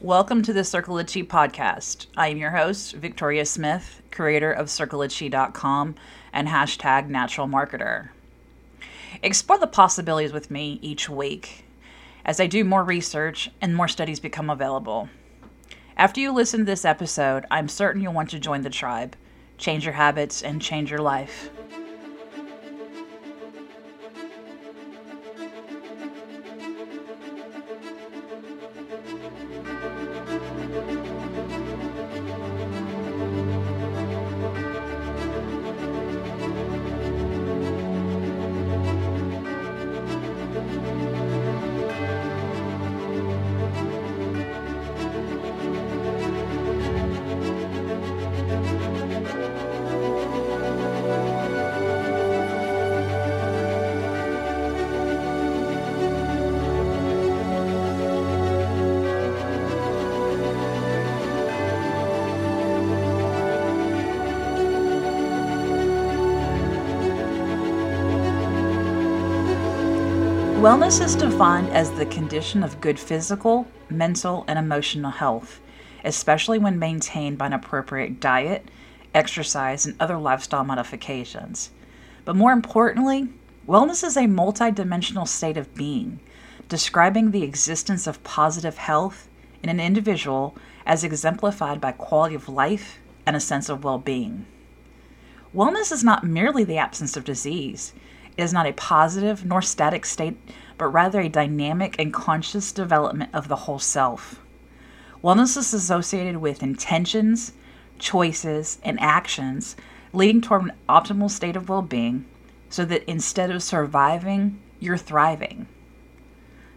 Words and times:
Welcome 0.00 0.42
to 0.42 0.52
the 0.52 0.62
Circle 0.62 0.96
of 0.96 1.08
Chi 1.08 1.22
podcast. 1.22 2.06
I 2.16 2.28
am 2.28 2.36
your 2.36 2.52
host, 2.52 2.94
Victoria 2.94 3.44
Smith, 3.44 4.00
creator 4.12 4.52
of 4.52 4.68
CircleofChi.com 4.68 5.96
and 6.32 6.46
hashtag 6.46 7.08
natural 7.08 7.48
marketer. 7.48 8.10
Explore 9.24 9.58
the 9.58 9.66
possibilities 9.66 10.32
with 10.32 10.52
me 10.52 10.78
each 10.82 11.08
week 11.08 11.64
as 12.24 12.38
I 12.38 12.46
do 12.46 12.62
more 12.62 12.84
research 12.84 13.50
and 13.60 13.74
more 13.74 13.88
studies 13.88 14.20
become 14.20 14.50
available. 14.50 15.08
After 15.96 16.20
you 16.20 16.32
listen 16.32 16.60
to 16.60 16.66
this 16.66 16.84
episode, 16.84 17.44
I'm 17.50 17.66
certain 17.66 18.00
you'll 18.00 18.12
want 18.12 18.30
to 18.30 18.38
join 18.38 18.62
the 18.62 18.70
tribe, 18.70 19.16
change 19.56 19.84
your 19.84 19.94
habits, 19.94 20.44
and 20.44 20.62
change 20.62 20.92
your 20.92 21.02
life. 21.02 21.50
Wellness 70.68 71.02
is 71.02 71.16
defined 71.16 71.70
as 71.70 71.90
the 71.92 72.04
condition 72.04 72.62
of 72.62 72.82
good 72.82 73.00
physical, 73.00 73.66
mental, 73.88 74.44
and 74.46 74.58
emotional 74.58 75.10
health, 75.10 75.60
especially 76.04 76.58
when 76.58 76.78
maintained 76.78 77.38
by 77.38 77.46
an 77.46 77.54
appropriate 77.54 78.20
diet, 78.20 78.70
exercise, 79.14 79.86
and 79.86 79.96
other 79.98 80.18
lifestyle 80.18 80.64
modifications. 80.64 81.70
But 82.26 82.36
more 82.36 82.52
importantly, 82.52 83.28
wellness 83.66 84.04
is 84.04 84.18
a 84.18 84.24
multidimensional 84.24 85.26
state 85.26 85.56
of 85.56 85.74
being, 85.74 86.20
describing 86.68 87.30
the 87.30 87.44
existence 87.44 88.06
of 88.06 88.22
positive 88.22 88.76
health 88.76 89.26
in 89.62 89.70
an 89.70 89.80
individual 89.80 90.54
as 90.84 91.02
exemplified 91.02 91.80
by 91.80 91.92
quality 91.92 92.34
of 92.34 92.46
life 92.46 92.98
and 93.24 93.34
a 93.34 93.40
sense 93.40 93.70
of 93.70 93.84
well 93.84 93.98
being. 93.98 94.44
Wellness 95.54 95.90
is 95.90 96.04
not 96.04 96.24
merely 96.24 96.62
the 96.62 96.76
absence 96.76 97.16
of 97.16 97.24
disease 97.24 97.94
is 98.38 98.52
not 98.52 98.66
a 98.66 98.72
positive 98.72 99.44
nor 99.44 99.60
static 99.60 100.06
state, 100.06 100.38
but 100.78 100.86
rather 100.86 101.20
a 101.20 101.28
dynamic 101.28 101.96
and 101.98 102.14
conscious 102.14 102.72
development 102.72 103.30
of 103.34 103.48
the 103.48 103.56
whole 103.56 103.78
self. 103.78 104.40
Wellness 105.22 105.56
is 105.56 105.74
associated 105.74 106.36
with 106.36 106.62
intentions, 106.62 107.52
choices, 107.98 108.78
and 108.84 108.98
actions 109.00 109.76
leading 110.12 110.40
toward 110.40 110.62
an 110.62 110.72
optimal 110.88 111.30
state 111.30 111.56
of 111.56 111.68
well 111.68 111.82
being 111.82 112.24
so 112.70 112.84
that 112.84 113.04
instead 113.10 113.50
of 113.50 113.62
surviving, 113.62 114.60
you're 114.78 114.96
thriving. 114.96 115.66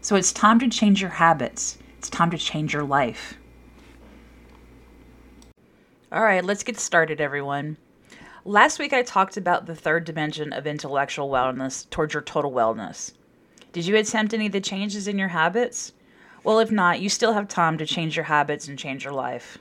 So 0.01 0.15
it's 0.15 0.33
time 0.33 0.59
to 0.59 0.69
change 0.69 1.01
your 1.01 1.11
habits, 1.11 1.77
it's 1.97 2.09
time 2.09 2.31
to 2.31 2.37
change 2.37 2.73
your 2.73 2.83
life. 2.83 3.35
All 6.11 6.23
right, 6.23 6.43
let's 6.43 6.63
get 6.63 6.79
started, 6.79 7.21
everyone. 7.21 7.77
Last 8.45 8.79
week, 8.79 8.91
I 8.91 9.03
talked 9.03 9.37
about 9.37 9.67
the 9.67 9.75
third 9.75 10.03
dimension 10.03 10.51
of 10.51 10.65
intellectual 10.65 11.29
wellness 11.29 11.87
towards 11.91 12.15
your 12.15 12.23
total 12.23 12.51
wellness. 12.51 13.13
Did 13.71 13.85
you 13.85 13.95
attempt 13.95 14.33
any 14.33 14.47
of 14.47 14.51
the 14.51 14.59
changes 14.59 15.07
in 15.07 15.19
your 15.19 15.27
habits? 15.27 15.93
Well, 16.43 16.57
if 16.57 16.71
not, 16.71 17.01
you 17.01 17.07
still 17.07 17.33
have 17.33 17.47
time 17.47 17.77
to 17.77 17.85
change 17.85 18.15
your 18.15 18.25
habits 18.25 18.67
and 18.67 18.79
change 18.79 19.03
your 19.03 19.13
life. 19.13 19.59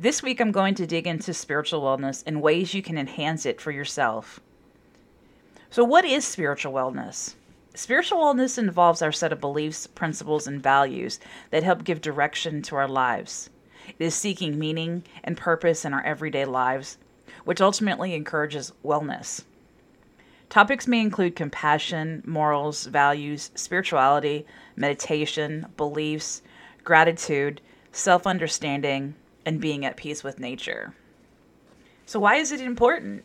This 0.00 0.22
week, 0.22 0.40
I'm 0.40 0.52
going 0.52 0.74
to 0.76 0.86
dig 0.86 1.06
into 1.06 1.34
spiritual 1.34 1.82
wellness 1.82 2.22
and 2.26 2.40
ways 2.40 2.72
you 2.72 2.80
can 2.80 2.96
enhance 2.96 3.44
it 3.44 3.60
for 3.60 3.72
yourself. 3.72 4.40
So, 5.68 5.84
what 5.84 6.06
is 6.06 6.24
spiritual 6.24 6.72
wellness? 6.72 7.34
Spiritual 7.74 8.20
wellness 8.20 8.56
involves 8.56 9.02
our 9.02 9.12
set 9.12 9.34
of 9.34 9.40
beliefs, 9.42 9.86
principles, 9.86 10.46
and 10.46 10.62
values 10.62 11.20
that 11.50 11.62
help 11.62 11.84
give 11.84 12.00
direction 12.00 12.62
to 12.62 12.76
our 12.76 12.88
lives. 12.88 13.50
It 13.86 14.02
is 14.02 14.14
seeking 14.14 14.58
meaning 14.58 15.04
and 15.22 15.36
purpose 15.36 15.84
in 15.84 15.92
our 15.92 16.02
everyday 16.02 16.46
lives 16.46 16.96
which 17.48 17.62
ultimately 17.62 18.12
encourages 18.12 18.74
wellness. 18.84 19.42
Topics 20.50 20.86
may 20.86 21.00
include 21.00 21.34
compassion, 21.34 22.22
morals, 22.26 22.84
values, 22.84 23.50
spirituality, 23.54 24.44
meditation, 24.76 25.64
beliefs, 25.78 26.42
gratitude, 26.84 27.62
self 27.90 28.26
understanding, 28.26 29.14
and 29.46 29.62
being 29.62 29.86
at 29.86 29.96
peace 29.96 30.22
with 30.22 30.38
nature. 30.38 30.92
So, 32.04 32.20
why 32.20 32.36
is 32.36 32.52
it 32.52 32.60
important? 32.60 33.24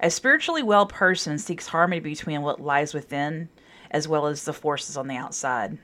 A 0.00 0.08
spiritually 0.08 0.62
well 0.62 0.86
person 0.86 1.36
seeks 1.36 1.66
harmony 1.66 2.00
between 2.00 2.40
what 2.40 2.62
lies 2.62 2.94
within 2.94 3.50
as 3.90 4.08
well 4.08 4.24
as 4.24 4.44
the 4.44 4.54
forces 4.54 4.96
on 4.96 5.06
the 5.06 5.16
outside. 5.16 5.76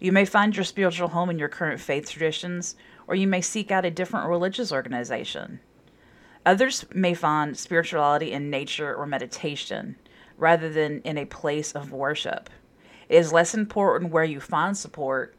You 0.00 0.10
may 0.10 0.24
find 0.24 0.56
your 0.56 0.64
spiritual 0.64 1.06
home 1.06 1.30
in 1.30 1.38
your 1.38 1.48
current 1.48 1.80
faith 1.80 2.10
traditions, 2.10 2.74
or 3.06 3.14
you 3.14 3.28
may 3.28 3.42
seek 3.42 3.70
out 3.70 3.84
a 3.84 3.92
different 3.92 4.28
religious 4.28 4.72
organization. 4.72 5.60
Others 6.46 6.86
may 6.94 7.14
find 7.14 7.56
spirituality 7.56 8.32
in 8.32 8.50
nature 8.50 8.94
or 8.94 9.06
meditation 9.06 9.96
rather 10.36 10.68
than 10.68 11.00
in 11.02 11.16
a 11.16 11.24
place 11.24 11.72
of 11.72 11.92
worship. 11.92 12.50
It 13.08 13.16
is 13.16 13.32
less 13.32 13.54
important 13.54 14.12
where 14.12 14.24
you 14.24 14.40
find 14.40 14.76
support 14.76 15.34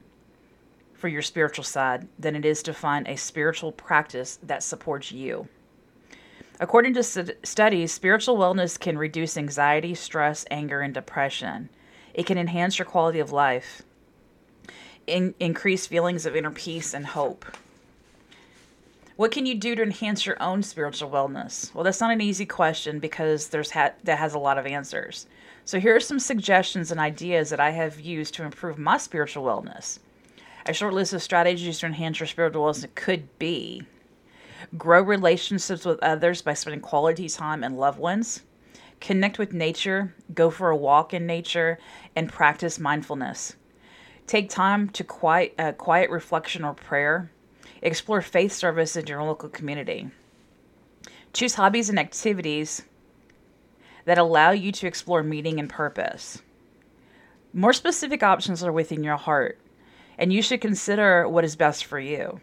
for 0.94 1.08
your 1.08 1.22
spiritual 1.22 1.64
side 1.64 2.08
than 2.18 2.36
it 2.36 2.46
is 2.46 2.64
to 2.64 2.74
find 2.74 3.08
a 3.08 3.18
spiritual 3.18 3.72
practice 3.72 4.40
that 4.42 4.64
supports 4.64 5.12
you. 5.12 5.48
According 6.60 6.94
to 6.94 7.04
st- 7.04 7.46
studies, 7.46 7.92
spiritual 7.92 8.38
wellness 8.38 8.80
can 8.80 8.98
reduce 8.98 9.38
anxiety, 9.38 9.94
stress, 9.94 10.46
anger, 10.50 10.82
and 10.82 10.94
depression. 10.94 11.70
It 12.14 12.26
can 12.26 12.38
enhance 12.38 12.80
your 12.80 12.86
quality 12.86 13.20
of 13.20 13.34
life, 13.34 13.82
in- 15.06 15.36
increase 15.40 15.86
feelings 15.86 16.26
of 16.26 16.36
inner 16.36 16.52
peace 16.52 16.94
and 16.94 17.08
hope. 17.08 17.46
What 19.18 19.32
can 19.32 19.46
you 19.46 19.56
do 19.56 19.76
to 19.76 19.82
enhance 19.82 20.26
your 20.26 20.36
own 20.44 20.62
spiritual 20.62 21.10
wellness? 21.10 21.74
Well, 21.74 21.86
that's 21.86 22.02
not 22.02 22.12
an 22.12 22.20
easy 22.20 22.46
question 22.46 23.00
because 23.00 23.48
there's 23.48 23.72
ha- 23.72 23.94
that 24.04 24.18
has 24.18 24.34
a 24.34 24.40
lot 24.40 24.58
of 24.58 24.66
answers. 24.66 25.26
So 25.64 25.80
here 25.80 25.96
are 25.96 26.02
some 26.02 26.20
suggestions 26.20 26.92
and 26.92 27.00
ideas 27.00 27.50
that 27.50 27.62
I 27.62 27.70
have 27.70 28.02
used 28.02 28.34
to 28.34 28.44
improve 28.44 28.78
my 28.78 28.98
spiritual 28.98 29.46
wellness. 29.46 30.00
A 30.66 30.74
short 30.74 30.94
list 30.94 31.14
of 31.14 31.24
strategies 31.24 31.80
to 31.80 31.86
enhance 31.86 32.20
your 32.20 32.28
spiritual 32.28 32.66
wellness 32.66 32.94
could 32.94 33.40
be 33.40 33.84
grow 34.78 35.02
relationships 35.02 35.86
with 35.86 36.04
others 36.04 36.42
by 36.42 36.54
spending 36.54 36.82
quality 36.82 37.30
time 37.30 37.64
and 37.64 37.78
loved 37.78 38.00
ones, 38.00 38.42
connect 39.00 39.40
with 39.40 39.54
nature, 39.54 40.14
go 40.34 40.50
for 40.50 40.72
a 40.72 40.76
walk 40.76 41.14
in 41.14 41.26
nature, 41.26 41.80
and 42.18 42.34
practice 42.34 42.80
mindfulness. 42.80 43.56
Take 44.28 44.50
time 44.50 44.90
to 44.90 45.06
quiet, 45.06 45.54
uh, 45.58 45.72
quiet 45.72 46.10
reflection 46.10 46.66
or 46.66 46.74
prayer 46.74 47.32
Explore 47.86 48.24
faith 48.24 48.52
service 48.52 48.96
in 48.96 49.06
your 49.06 49.22
local 49.22 49.48
community. 49.48 50.10
Choose 51.34 51.54
hobbies 51.54 51.88
and 51.88 52.00
activities 52.00 52.82
that 54.06 54.18
allow 54.18 54.50
you 54.50 54.72
to 54.72 54.88
explore 54.88 55.22
meaning 55.22 55.60
and 55.60 55.70
purpose. 55.70 56.42
More 57.54 57.74
specific 57.74 58.24
options 58.24 58.64
are 58.64 58.72
within 58.72 59.04
your 59.04 59.18
heart, 59.18 59.60
and 60.18 60.34
you 60.34 60.42
should 60.42 60.62
consider 60.62 61.30
what 61.30 61.44
is 61.44 61.56
best 61.56 61.86
for 61.86 62.00
you. 62.00 62.42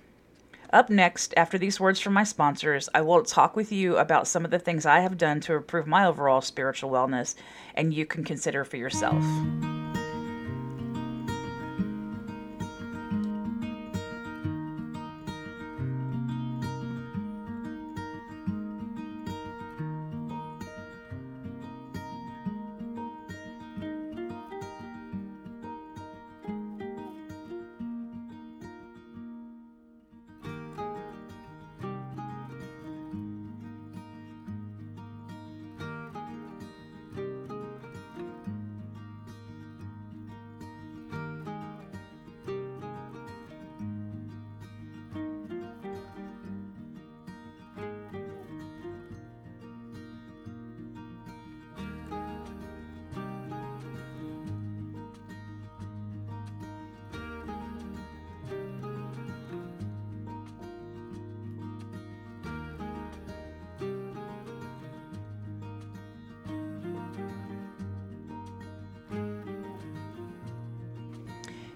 Up 0.73 0.89
next, 0.89 1.35
after 1.37 1.59
these 1.59 1.81
words 1.81 1.99
from 1.99 2.13
my 2.13 2.23
sponsors, 2.23 2.89
I 2.95 3.01
will 3.01 3.25
talk 3.25 3.57
with 3.57 3.73
you 3.73 3.97
about 3.97 4.29
some 4.29 4.45
of 4.45 4.53
the 4.53 4.61
things 4.61 4.87
I 4.87 5.01
have 5.01 5.19
done 5.19 5.41
to 5.41 5.55
improve 5.55 5.89
my 5.89 6.07
overall 6.07 6.41
spiritual 6.41 6.93
wellness, 6.93 7.35
and 7.75 7.93
you 7.93 8.07
can 8.07 8.23
consider 8.23 8.65
for 8.65 8.77
yourself. 8.77 9.25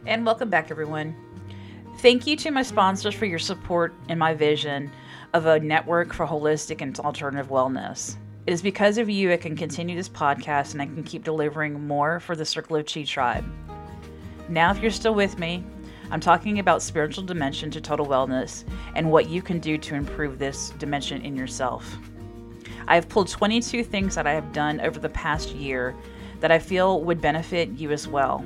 And 0.06 0.24
welcome 0.24 0.48
back, 0.48 0.70
everyone. 0.70 1.16
Thank 1.98 2.28
you 2.28 2.36
to 2.36 2.52
my 2.52 2.62
sponsors 2.62 3.12
for 3.12 3.26
your 3.26 3.40
support 3.40 3.92
in 4.08 4.18
my 4.18 4.34
vision 4.34 4.92
of 5.32 5.46
a 5.46 5.58
network 5.58 6.12
for 6.12 6.24
holistic 6.24 6.80
and 6.80 6.96
alternative 7.00 7.48
wellness. 7.48 8.14
It 8.46 8.52
is 8.52 8.62
because 8.62 8.98
of 8.98 9.10
you 9.10 9.32
I 9.32 9.36
can 9.36 9.56
continue 9.56 9.96
this 9.96 10.08
podcast 10.08 10.74
and 10.74 10.80
I 10.80 10.86
can 10.86 11.02
keep 11.02 11.24
delivering 11.24 11.88
more 11.88 12.20
for 12.20 12.36
the 12.36 12.44
Circle 12.44 12.76
of 12.76 12.86
Chi 12.86 13.02
tribe. 13.02 13.44
Now, 14.48 14.70
if 14.70 14.78
you're 14.80 14.92
still 14.92 15.12
with 15.12 15.40
me, 15.40 15.64
I'm 16.12 16.20
talking 16.20 16.60
about 16.60 16.82
spiritual 16.82 17.24
dimension 17.24 17.68
to 17.72 17.80
total 17.80 18.06
wellness 18.06 18.62
and 18.94 19.10
what 19.10 19.28
you 19.28 19.42
can 19.42 19.58
do 19.58 19.76
to 19.76 19.96
improve 19.96 20.38
this 20.38 20.70
dimension 20.78 21.20
in 21.22 21.34
yourself. 21.34 21.98
I 22.86 22.94
have 22.94 23.08
pulled 23.08 23.26
22 23.26 23.82
things 23.82 24.14
that 24.14 24.28
I 24.28 24.34
have 24.34 24.52
done 24.52 24.80
over 24.82 25.00
the 25.00 25.08
past 25.08 25.50
year 25.50 25.96
that 26.38 26.52
I 26.52 26.60
feel 26.60 27.00
would 27.00 27.20
benefit 27.20 27.70
you 27.70 27.90
as 27.90 28.06
well 28.06 28.44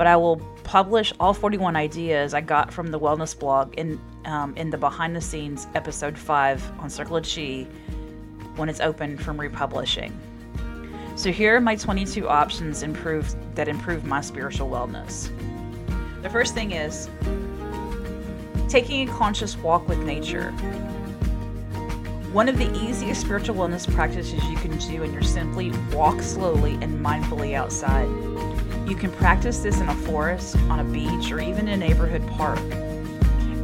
but 0.00 0.06
I 0.06 0.16
will 0.16 0.38
publish 0.64 1.12
all 1.20 1.34
41 1.34 1.76
ideas 1.76 2.32
I 2.32 2.40
got 2.40 2.72
from 2.72 2.86
the 2.86 2.98
wellness 2.98 3.38
blog 3.38 3.74
in 3.74 4.00
um, 4.24 4.56
in 4.56 4.70
the 4.70 4.78
behind 4.78 5.14
the 5.14 5.20
scenes 5.20 5.66
episode 5.74 6.16
5 6.16 6.80
on 6.80 6.88
Circle 6.88 7.18
of 7.18 7.28
Chi 7.28 7.66
when 8.56 8.70
it's 8.70 8.80
open 8.80 9.18
from 9.18 9.38
republishing. 9.38 10.18
So 11.16 11.30
here 11.30 11.54
are 11.54 11.60
my 11.60 11.76
22 11.76 12.26
options 12.26 12.82
improve 12.82 13.34
that 13.54 13.68
improve 13.68 14.06
my 14.06 14.22
spiritual 14.22 14.70
wellness. 14.70 15.28
The 16.22 16.30
first 16.30 16.54
thing 16.54 16.72
is 16.72 17.10
taking 18.70 19.06
a 19.06 19.12
conscious 19.12 19.54
walk 19.58 19.86
with 19.86 19.98
nature. 19.98 20.50
One 22.32 22.48
of 22.48 22.56
the 22.56 22.72
easiest 22.74 23.20
spiritual 23.20 23.56
wellness 23.56 23.86
practices 23.94 24.42
you 24.44 24.56
can 24.56 24.78
do 24.78 25.02
and 25.02 25.12
you're 25.12 25.20
simply 25.20 25.72
walk 25.92 26.22
slowly 26.22 26.78
and 26.80 27.04
mindfully 27.04 27.52
outside. 27.52 28.08
You 28.90 28.96
can 28.96 29.12
practice 29.12 29.60
this 29.60 29.80
in 29.80 29.88
a 29.88 29.94
forest, 29.94 30.56
on 30.68 30.80
a 30.80 30.84
beach, 30.84 31.30
or 31.30 31.38
even 31.38 31.68
in 31.68 31.80
a 31.80 31.86
neighborhood 31.86 32.26
park. 32.30 32.58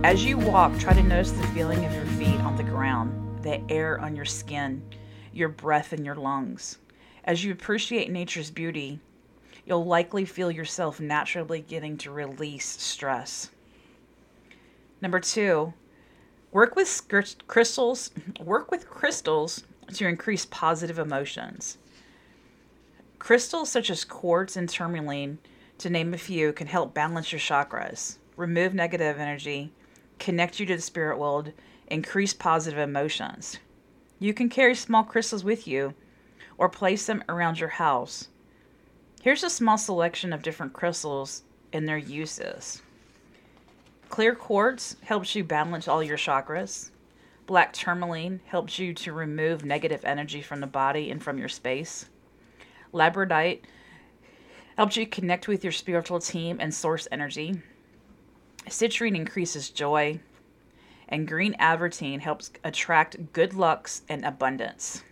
As 0.05 0.25
you 0.25 0.39
walk, 0.39 0.79
try 0.79 0.95
to 0.95 1.03
notice 1.03 1.33
the 1.33 1.45
feeling 1.49 1.85
of 1.85 1.93
your 1.93 2.07
feet 2.07 2.39
on 2.43 2.57
the 2.57 2.63
ground, 2.63 3.43
the 3.43 3.61
air 3.69 4.01
on 4.01 4.15
your 4.15 4.25
skin, 4.25 4.81
your 5.33 5.49
breath 5.49 5.93
in 5.93 6.05
your 6.05 6.15
lungs. 6.15 6.79
As 7.25 7.43
you 7.43 7.51
appreciate 7.51 8.09
nature's 8.09 8.53
beauty, 8.53 9.01
you'll 9.67 9.85
likely 9.85 10.25
feel 10.25 10.49
yourself 10.49 11.01
naturally 11.01 11.61
getting 11.61 11.99
to 11.99 12.13
release 12.13 12.81
stress. 12.81 13.51
Number 15.03 15.19
two, 15.19 15.75
work 16.53 16.77
with 16.77 17.03
crystals. 17.49 18.13
Work 18.41 18.71
with 18.71 18.89
crystals 18.89 19.65
to 19.95 20.07
increase 20.07 20.47
positive 20.47 21.01
emotions. 21.01 21.79
Crystals 23.19 23.71
such 23.71 23.91
as 23.91 24.05
quartz 24.05 24.57
and 24.57 24.69
tourmaline, 24.69 25.39
to 25.79 25.91
name 25.91 26.15
a 26.15 26.19
few, 26.19 26.53
can 26.53 26.67
help 26.67 26.95
balance 26.95 27.33
your 27.33 27.41
chakras, 27.41 28.19
remove 28.37 28.75
negative 28.75 29.19
energy, 29.19 29.73
connect 30.19 30.61
you 30.61 30.67
to 30.67 30.77
the 30.77 30.83
spirit 30.83 31.19
world, 31.19 31.53
increase 31.89 32.33
positive 32.35 32.79
emotions. 32.79 33.59
You 34.19 34.33
can 34.33 34.49
carry 34.49 34.75
small 34.75 35.05
crystals 35.05 35.45
with 35.45 35.67
you 35.67 35.95
or 36.59 36.69
place 36.69 37.07
them 37.07 37.23
around 37.29 37.59
your 37.59 37.69
house. 37.69 38.29
Here's 39.23 39.43
a 39.45 39.51
small 39.51 39.77
selection 39.77 40.33
of 40.33 40.43
different 40.43 40.73
crystals 40.73 41.43
and 41.73 41.89
their 41.89 41.99
uses. 41.99 42.81
Clear 44.09 44.35
quartz 44.35 44.97
helps 45.03 45.35
you 45.35 45.43
balance 45.43 45.89
all 45.89 46.03
your 46.03 46.17
chakras. 46.17 46.91
Black 47.47 47.73
tourmaline 47.73 48.41
helps 48.47 48.79
you 48.79 48.95
to 48.95 49.13
remove 49.13 49.65
negative 49.65 50.05
energy 50.05 50.43
from 50.43 50.61
the 50.61 50.67
body 50.67 51.11
and 51.11 51.23
from 51.23 51.39
your 51.39 51.49
space. 51.49 52.09
Labradorite 52.97 53.61
helps 54.77 54.97
you 54.97 55.07
connect 55.07 55.47
with 55.47 55.63
your 55.63 55.73
spiritual 55.73 56.19
team 56.19 56.57
and 56.61 56.75
source 56.75 57.07
energy. 57.13 57.61
Citrine 58.69 59.15
increases 59.15 59.71
joy. 59.71 60.21
And 61.09 61.29
green 61.29 61.55
aventurine 61.61 62.21
helps 62.21 62.51
attract 62.65 63.33
good 63.33 63.55
lucks 63.55 64.03
and 64.09 64.25
abundance. 64.25 65.05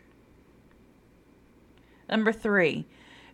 Number 2.09 2.33
three, 2.33 2.87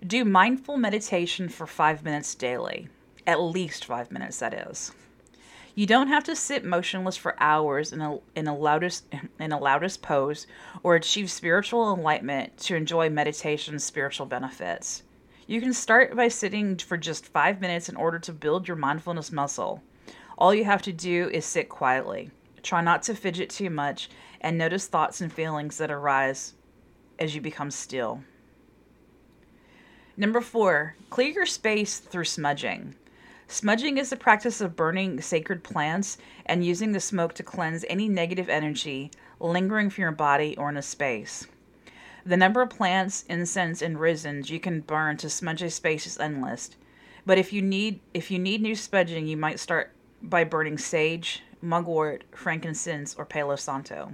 do 0.06 0.24
mindful 0.24 0.76
meditation 0.76 1.48
for 1.48 1.66
five 1.66 2.04
minutes 2.04 2.34
daily. 2.34 2.88
At 3.26 3.40
least 3.40 3.86
five 3.86 4.10
minutes, 4.10 4.38
that 4.40 4.68
is. 4.68 4.92
You 5.74 5.86
don't 5.86 6.08
have 6.08 6.24
to 6.24 6.34
sit 6.34 6.64
motionless 6.64 7.16
for 7.16 7.40
hours 7.40 7.92
in 7.92 8.00
a, 8.00 8.18
in 8.34 8.48
a 8.48 8.56
lotus 8.56 9.02
in 9.38 9.52
a 9.52 9.58
lotus 9.58 9.96
pose 9.96 10.46
or 10.82 10.94
achieve 10.94 11.30
spiritual 11.30 11.94
enlightenment 11.94 12.58
to 12.58 12.76
enjoy 12.76 13.08
meditation's 13.08 13.84
spiritual 13.84 14.26
benefits. 14.26 15.02
You 15.46 15.60
can 15.60 15.72
start 15.72 16.14
by 16.14 16.28
sitting 16.28 16.76
for 16.76 16.96
just 16.96 17.26
5 17.26 17.60
minutes 17.60 17.88
in 17.88 17.96
order 17.96 18.18
to 18.20 18.32
build 18.32 18.68
your 18.68 18.76
mindfulness 18.76 19.32
muscle. 19.32 19.82
All 20.38 20.54
you 20.54 20.64
have 20.64 20.82
to 20.82 20.92
do 20.92 21.28
is 21.32 21.44
sit 21.44 21.68
quietly. 21.68 22.30
Try 22.62 22.82
not 22.82 23.02
to 23.04 23.14
fidget 23.14 23.50
too 23.50 23.70
much 23.70 24.10
and 24.40 24.56
notice 24.56 24.86
thoughts 24.86 25.20
and 25.20 25.32
feelings 25.32 25.78
that 25.78 25.90
arise 25.90 26.54
as 27.18 27.34
you 27.34 27.40
become 27.40 27.70
still. 27.70 28.22
Number 30.16 30.40
4, 30.40 30.96
clear 31.08 31.30
your 31.30 31.46
space 31.46 31.98
through 31.98 32.24
smudging. 32.24 32.94
Smudging 33.52 33.98
is 33.98 34.10
the 34.10 34.16
practice 34.16 34.60
of 34.60 34.76
burning 34.76 35.20
sacred 35.20 35.64
plants 35.64 36.18
and 36.46 36.64
using 36.64 36.92
the 36.92 37.00
smoke 37.00 37.34
to 37.34 37.42
cleanse 37.42 37.84
any 37.88 38.08
negative 38.08 38.48
energy 38.48 39.10
lingering 39.40 39.90
from 39.90 40.02
your 40.02 40.12
body 40.12 40.56
or 40.56 40.68
in 40.68 40.76
a 40.76 40.82
space. 40.82 41.48
The 42.24 42.36
number 42.36 42.62
of 42.62 42.70
plants, 42.70 43.24
incense, 43.28 43.82
and 43.82 43.98
resins 43.98 44.50
you 44.50 44.60
can 44.60 44.82
burn 44.82 45.16
to 45.16 45.28
smudge 45.28 45.62
a 45.62 45.70
space 45.70 46.06
is 46.06 46.16
endless. 46.20 46.70
But 47.26 47.38
if 47.38 47.52
you 47.52 47.60
need 47.60 47.98
if 48.14 48.30
you 48.30 48.38
need 48.38 48.62
new 48.62 48.76
smudging, 48.76 49.26
you 49.26 49.36
might 49.36 49.58
start 49.58 49.90
by 50.22 50.44
burning 50.44 50.78
sage, 50.78 51.42
mugwort, 51.60 52.22
frankincense, 52.30 53.16
or 53.16 53.24
palo 53.24 53.56
santo. 53.56 54.12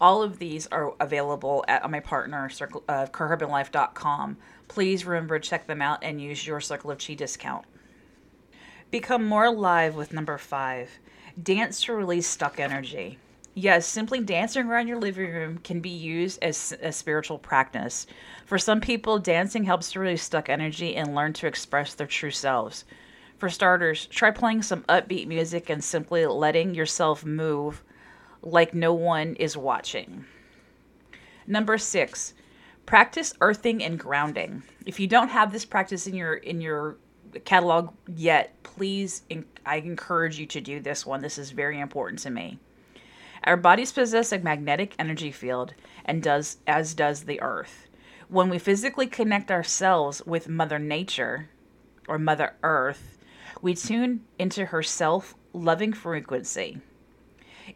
All 0.00 0.22
of 0.22 0.38
these 0.38 0.66
are 0.68 0.94
available 0.98 1.62
at 1.68 1.88
my 1.90 2.00
partner, 2.00 2.48
circle, 2.48 2.82
uh, 2.88 3.06
carherbalife.com. 3.06 4.38
Please 4.66 5.04
remember 5.04 5.38
to 5.38 5.48
check 5.48 5.66
them 5.66 5.82
out 5.82 6.02
and 6.02 6.20
use 6.20 6.46
your 6.46 6.60
Circle 6.60 6.90
of 6.90 6.98
Chi 6.98 7.14
discount. 7.14 7.66
Become 8.90 9.24
more 9.24 9.44
alive 9.44 9.94
with 9.94 10.12
number 10.12 10.38
five. 10.38 10.90
Dance 11.40 11.82
to 11.82 11.92
release 11.92 12.26
stuck 12.26 12.58
energy. 12.58 13.18
Yes, 13.54 13.86
simply 13.86 14.20
dancing 14.20 14.66
around 14.66 14.88
your 14.88 14.98
living 14.98 15.30
room 15.32 15.58
can 15.58 15.80
be 15.80 15.90
used 15.90 16.42
as 16.42 16.74
a 16.80 16.92
spiritual 16.92 17.38
practice. 17.38 18.06
For 18.46 18.58
some 18.58 18.80
people, 18.80 19.18
dancing 19.18 19.64
helps 19.64 19.92
to 19.92 20.00
release 20.00 20.22
stuck 20.22 20.48
energy 20.48 20.96
and 20.96 21.14
learn 21.14 21.34
to 21.34 21.46
express 21.46 21.92
their 21.92 22.06
true 22.06 22.30
selves. 22.30 22.84
For 23.36 23.50
starters, 23.50 24.06
try 24.06 24.30
playing 24.30 24.62
some 24.62 24.82
upbeat 24.84 25.26
music 25.26 25.68
and 25.68 25.84
simply 25.84 26.24
letting 26.26 26.74
yourself 26.74 27.24
move 27.24 27.82
like 28.42 28.74
no 28.74 28.92
one 28.92 29.34
is 29.36 29.56
watching. 29.56 30.24
Number 31.46 31.78
six, 31.78 32.34
practice 32.86 33.34
earthing 33.40 33.82
and 33.82 33.98
grounding. 33.98 34.62
If 34.86 35.00
you 35.00 35.06
don't 35.06 35.28
have 35.28 35.52
this 35.52 35.64
practice 35.64 36.06
in 36.06 36.14
your 36.14 36.34
in 36.34 36.60
your 36.60 36.96
catalog 37.44 37.92
yet, 38.16 38.60
please 38.62 39.22
I 39.64 39.76
encourage 39.76 40.38
you 40.38 40.46
to 40.46 40.60
do 40.60 40.80
this 40.80 41.06
one. 41.06 41.20
This 41.20 41.38
is 41.38 41.50
very 41.50 41.80
important 41.80 42.20
to 42.20 42.30
me. 42.30 42.58
Our 43.44 43.56
bodies 43.56 43.92
possess 43.92 44.32
a 44.32 44.38
magnetic 44.38 44.94
energy 44.98 45.30
field 45.30 45.74
and 46.04 46.22
does 46.22 46.58
as 46.66 46.94
does 46.94 47.24
the 47.24 47.40
earth. 47.40 47.86
When 48.28 48.48
we 48.48 48.58
physically 48.58 49.06
connect 49.06 49.50
ourselves 49.50 50.22
with 50.24 50.48
mother 50.48 50.78
nature 50.78 51.48
or 52.06 52.18
mother 52.18 52.54
earth, 52.62 53.18
we 53.62 53.74
tune 53.74 54.24
into 54.38 54.66
her 54.66 54.82
self-loving 54.82 55.92
frequency. 55.94 56.80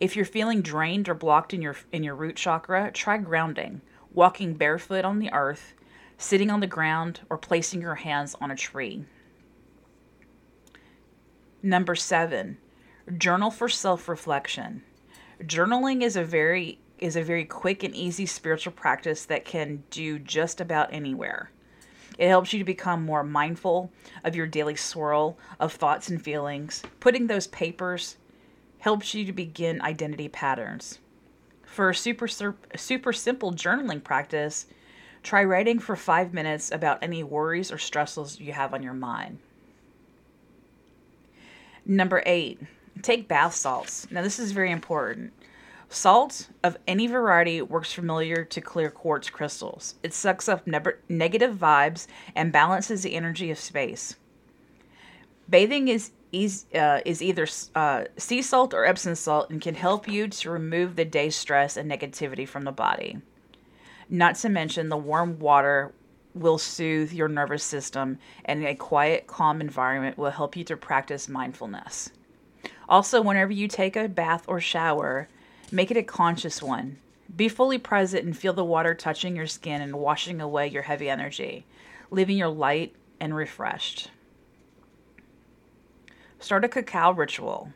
If 0.00 0.16
you're 0.16 0.24
feeling 0.24 0.62
drained 0.62 1.08
or 1.08 1.14
blocked 1.14 1.54
in 1.54 1.62
your 1.62 1.76
in 1.92 2.02
your 2.02 2.14
root 2.14 2.36
chakra, 2.36 2.90
try 2.92 3.18
grounding, 3.18 3.80
walking 4.12 4.54
barefoot 4.54 5.04
on 5.04 5.18
the 5.18 5.32
earth, 5.32 5.74
sitting 6.18 6.50
on 6.50 6.60
the 6.60 6.66
ground, 6.66 7.20
or 7.30 7.38
placing 7.38 7.80
your 7.80 7.96
hands 7.96 8.34
on 8.40 8.50
a 8.50 8.56
tree. 8.56 9.04
Number 11.62 11.94
7, 11.94 12.58
journal 13.16 13.50
for 13.50 13.68
self-reflection. 13.68 14.82
Journaling 15.42 16.02
is 16.02 16.16
a 16.16 16.24
very 16.24 16.78
is 16.98 17.16
a 17.16 17.22
very 17.22 17.44
quick 17.44 17.82
and 17.82 17.94
easy 17.94 18.26
spiritual 18.26 18.72
practice 18.72 19.24
that 19.26 19.44
can 19.44 19.82
do 19.90 20.18
just 20.18 20.60
about 20.60 20.92
anywhere. 20.92 21.50
It 22.18 22.28
helps 22.28 22.52
you 22.52 22.60
to 22.60 22.64
become 22.64 23.04
more 23.04 23.24
mindful 23.24 23.90
of 24.22 24.36
your 24.36 24.46
daily 24.46 24.76
swirl 24.76 25.36
of 25.58 25.72
thoughts 25.72 26.08
and 26.08 26.22
feelings. 26.22 26.82
Putting 27.00 27.26
those 27.26 27.48
papers 27.48 28.16
helps 28.84 29.14
you 29.14 29.24
to 29.24 29.32
begin 29.32 29.80
identity 29.80 30.28
patterns. 30.28 30.98
For 31.64 31.88
a 31.88 31.94
super, 31.94 32.28
super 32.28 33.12
simple 33.14 33.50
journaling 33.50 34.04
practice, 34.04 34.66
try 35.22 35.42
writing 35.42 35.78
for 35.78 35.96
five 35.96 36.34
minutes 36.34 36.70
about 36.70 36.98
any 37.00 37.22
worries 37.22 37.72
or 37.72 37.78
stresses 37.78 38.38
you 38.38 38.52
have 38.52 38.74
on 38.74 38.82
your 38.82 38.92
mind. 38.92 39.38
Number 41.86 42.22
eight, 42.26 42.60
take 43.00 43.26
bath 43.26 43.54
salts. 43.54 44.06
Now, 44.10 44.20
this 44.20 44.38
is 44.38 44.52
very 44.52 44.70
important. 44.70 45.32
Salt 45.88 46.50
of 46.62 46.76
any 46.86 47.06
variety 47.06 47.62
works 47.62 47.90
familiar 47.90 48.44
to 48.44 48.60
clear 48.60 48.90
quartz 48.90 49.30
crystals. 49.30 49.94
It 50.02 50.12
sucks 50.12 50.46
up 50.46 50.66
ne- 50.66 50.82
negative 51.08 51.56
vibes 51.56 52.06
and 52.36 52.52
balances 52.52 53.02
the 53.02 53.14
energy 53.14 53.50
of 53.50 53.58
space. 53.58 54.16
Bathing 55.48 55.88
is 55.88 56.10
is, 56.42 56.66
uh, 56.74 57.00
is 57.04 57.22
either 57.22 57.46
uh, 57.74 58.04
sea 58.16 58.42
salt 58.42 58.74
or 58.74 58.84
Epsom 58.84 59.14
salt 59.14 59.50
and 59.50 59.60
can 59.60 59.74
help 59.74 60.08
you 60.08 60.28
to 60.28 60.50
remove 60.50 60.96
the 60.96 61.04
day's 61.04 61.36
stress 61.36 61.76
and 61.76 61.90
negativity 61.90 62.46
from 62.46 62.64
the 62.64 62.72
body. 62.72 63.18
Not 64.08 64.34
to 64.36 64.48
mention, 64.48 64.88
the 64.88 64.96
warm 64.96 65.38
water 65.38 65.92
will 66.34 66.58
soothe 66.58 67.12
your 67.12 67.28
nervous 67.28 67.62
system, 67.62 68.18
and 68.44 68.64
a 68.64 68.74
quiet, 68.74 69.26
calm 69.26 69.60
environment 69.60 70.18
will 70.18 70.30
help 70.30 70.56
you 70.56 70.64
to 70.64 70.76
practice 70.76 71.28
mindfulness. 71.28 72.10
Also, 72.88 73.22
whenever 73.22 73.52
you 73.52 73.68
take 73.68 73.96
a 73.96 74.08
bath 74.08 74.44
or 74.48 74.60
shower, 74.60 75.28
make 75.70 75.90
it 75.90 75.96
a 75.96 76.02
conscious 76.02 76.60
one. 76.60 76.98
Be 77.34 77.48
fully 77.48 77.78
present 77.78 78.24
and 78.24 78.36
feel 78.36 78.52
the 78.52 78.64
water 78.64 78.94
touching 78.94 79.36
your 79.36 79.46
skin 79.46 79.80
and 79.80 79.96
washing 79.96 80.40
away 80.40 80.68
your 80.68 80.82
heavy 80.82 81.08
energy, 81.08 81.64
leaving 82.10 82.38
you 82.38 82.48
light 82.48 82.94
and 83.20 83.34
refreshed. 83.34 84.10
Start 86.44 86.62
a 86.62 86.68
cacao 86.68 87.10
ritual. 87.10 87.72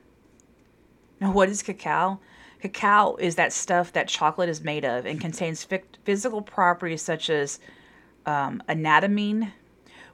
Now, 1.22 1.32
what 1.32 1.48
is 1.48 1.62
cacao? 1.62 2.20
Cacao 2.60 3.16
is 3.16 3.36
that 3.36 3.50
stuff 3.54 3.94
that 3.94 4.08
chocolate 4.08 4.50
is 4.50 4.62
made 4.62 4.84
of 4.84 5.06
and 5.06 5.18
contains 5.18 5.66
physical 6.04 6.42
properties 6.42 7.00
such 7.00 7.30
as 7.30 7.60
um, 8.26 8.62
anatamine, 8.68 9.52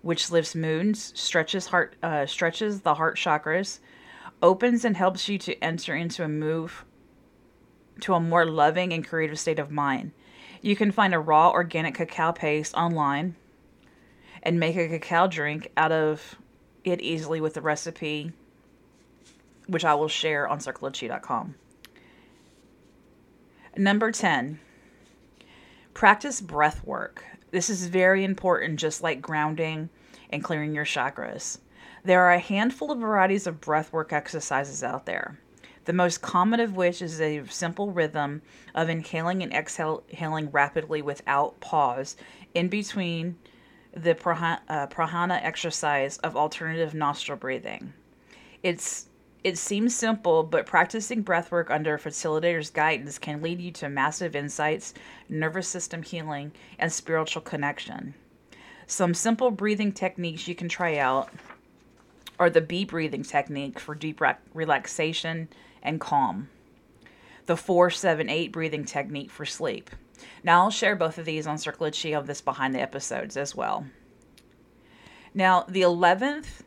which 0.02 0.30
lifts 0.30 0.54
moons, 0.54 1.12
stretches 1.16 1.66
heart, 1.66 1.96
uh, 2.04 2.26
stretches 2.26 2.82
the 2.82 2.94
heart 2.94 3.16
chakras, 3.16 3.80
opens 4.40 4.84
and 4.84 4.96
helps 4.96 5.28
you 5.28 5.36
to 5.36 5.58
enter 5.58 5.96
into 5.96 6.22
a 6.22 6.28
move 6.28 6.84
to 8.02 8.14
a 8.14 8.20
more 8.20 8.46
loving 8.46 8.92
and 8.92 9.04
creative 9.04 9.40
state 9.40 9.58
of 9.58 9.72
mind. 9.72 10.12
You 10.62 10.76
can 10.76 10.92
find 10.92 11.12
a 11.12 11.18
raw 11.18 11.50
organic 11.50 11.96
cacao 11.96 12.30
paste 12.30 12.72
online 12.74 13.34
and 14.44 14.60
make 14.60 14.76
a 14.76 14.86
cacao 14.86 15.26
drink 15.26 15.72
out 15.76 15.90
of 15.90 16.36
it 16.84 17.00
easily 17.00 17.40
with 17.40 17.54
the 17.54 17.60
recipe, 17.60 18.30
which 19.66 19.84
I 19.84 19.94
will 19.94 20.08
share 20.08 20.48
on 20.48 20.58
circleofchi.com. 20.58 21.54
Number 23.76 24.12
10, 24.12 24.60
practice 25.94 26.40
breath 26.40 26.84
work. 26.84 27.24
This 27.50 27.68
is 27.68 27.86
very 27.86 28.24
important, 28.24 28.78
just 28.78 29.02
like 29.02 29.20
grounding 29.20 29.88
and 30.30 30.44
clearing 30.44 30.74
your 30.74 30.84
chakras. 30.84 31.58
There 32.04 32.22
are 32.22 32.32
a 32.32 32.38
handful 32.38 32.90
of 32.90 32.98
varieties 32.98 33.46
of 33.46 33.60
breath 33.60 33.92
work 33.92 34.12
exercises 34.12 34.82
out 34.82 35.06
there. 35.06 35.38
The 35.86 35.92
most 35.92 36.22
common 36.22 36.60
of 36.60 36.76
which 36.76 37.02
is 37.02 37.20
a 37.20 37.44
simple 37.46 37.90
rhythm 37.90 38.42
of 38.74 38.88
inhaling 38.88 39.42
and 39.42 39.52
exhaling 39.52 40.50
rapidly 40.50 41.02
without 41.02 41.60
pause 41.60 42.16
in 42.54 42.68
between 42.68 43.36
the 43.92 44.16
uh, 44.68 44.86
prana 44.86 45.40
exercise 45.42 46.18
of 46.18 46.36
alternative 46.36 46.94
nostril 46.94 47.38
breathing. 47.38 47.92
It's 48.62 49.06
it 49.44 49.58
seems 49.58 49.94
simple, 49.94 50.42
but 50.42 50.64
practicing 50.64 51.22
breathwork 51.22 51.70
under 51.70 51.94
a 51.94 51.98
facilitator's 51.98 52.70
guidance 52.70 53.18
can 53.18 53.42
lead 53.42 53.60
you 53.60 53.70
to 53.72 53.90
massive 53.90 54.34
insights, 54.34 54.94
nervous 55.28 55.68
system 55.68 56.02
healing, 56.02 56.50
and 56.78 56.90
spiritual 56.90 57.42
connection. 57.42 58.14
Some 58.86 59.12
simple 59.12 59.50
breathing 59.50 59.92
techniques 59.92 60.48
you 60.48 60.54
can 60.54 60.70
try 60.70 60.96
out 60.96 61.28
are 62.38 62.48
the 62.48 62.62
B 62.62 62.86
breathing 62.86 63.22
technique 63.22 63.78
for 63.78 63.94
deep 63.94 64.20
re- 64.20 64.34
relaxation 64.54 65.48
and 65.82 66.00
calm, 66.00 66.48
the 67.44 67.56
478 67.56 68.50
breathing 68.50 68.86
technique 68.86 69.30
for 69.30 69.44
sleep. 69.44 69.90
Now, 70.42 70.62
I'll 70.62 70.70
share 70.70 70.96
both 70.96 71.18
of 71.18 71.26
these 71.26 71.46
on 71.46 71.58
Circle 71.58 71.86
of 71.86 71.94
Chi 71.94 72.10
of 72.10 72.26
this 72.26 72.40
behind 72.40 72.74
the 72.74 72.80
episodes 72.80 73.36
as 73.36 73.54
well. 73.54 73.84
Now, 75.34 75.64
the 75.68 75.82
11th 75.82 76.62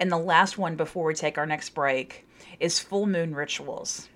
and 0.00 0.10
the 0.10 0.18
last 0.18 0.58
one 0.58 0.76
before 0.76 1.06
we 1.06 1.14
take 1.14 1.38
our 1.38 1.46
next 1.46 1.70
break 1.70 2.26
is 2.60 2.80
full 2.80 3.06
moon 3.06 3.34
rituals. 3.34 4.08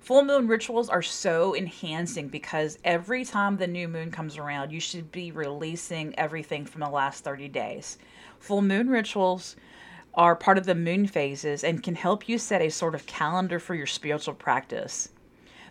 Full 0.00 0.24
moon 0.24 0.48
rituals 0.48 0.90
are 0.90 1.00
so 1.00 1.56
enhancing 1.56 2.28
because 2.28 2.78
every 2.84 3.24
time 3.24 3.56
the 3.56 3.66
new 3.66 3.88
moon 3.88 4.10
comes 4.10 4.36
around, 4.36 4.70
you 4.70 4.80
should 4.80 5.10
be 5.10 5.32
releasing 5.32 6.18
everything 6.18 6.66
from 6.66 6.82
the 6.82 6.90
last 6.90 7.24
30 7.24 7.48
days. 7.48 7.96
Full 8.38 8.60
moon 8.60 8.90
rituals 8.90 9.56
are 10.12 10.36
part 10.36 10.58
of 10.58 10.66
the 10.66 10.74
moon 10.74 11.06
phases 11.06 11.64
and 11.64 11.82
can 11.82 11.94
help 11.94 12.28
you 12.28 12.38
set 12.38 12.60
a 12.60 12.68
sort 12.68 12.94
of 12.94 13.06
calendar 13.06 13.58
for 13.58 13.74
your 13.74 13.86
spiritual 13.86 14.34
practice. 14.34 15.08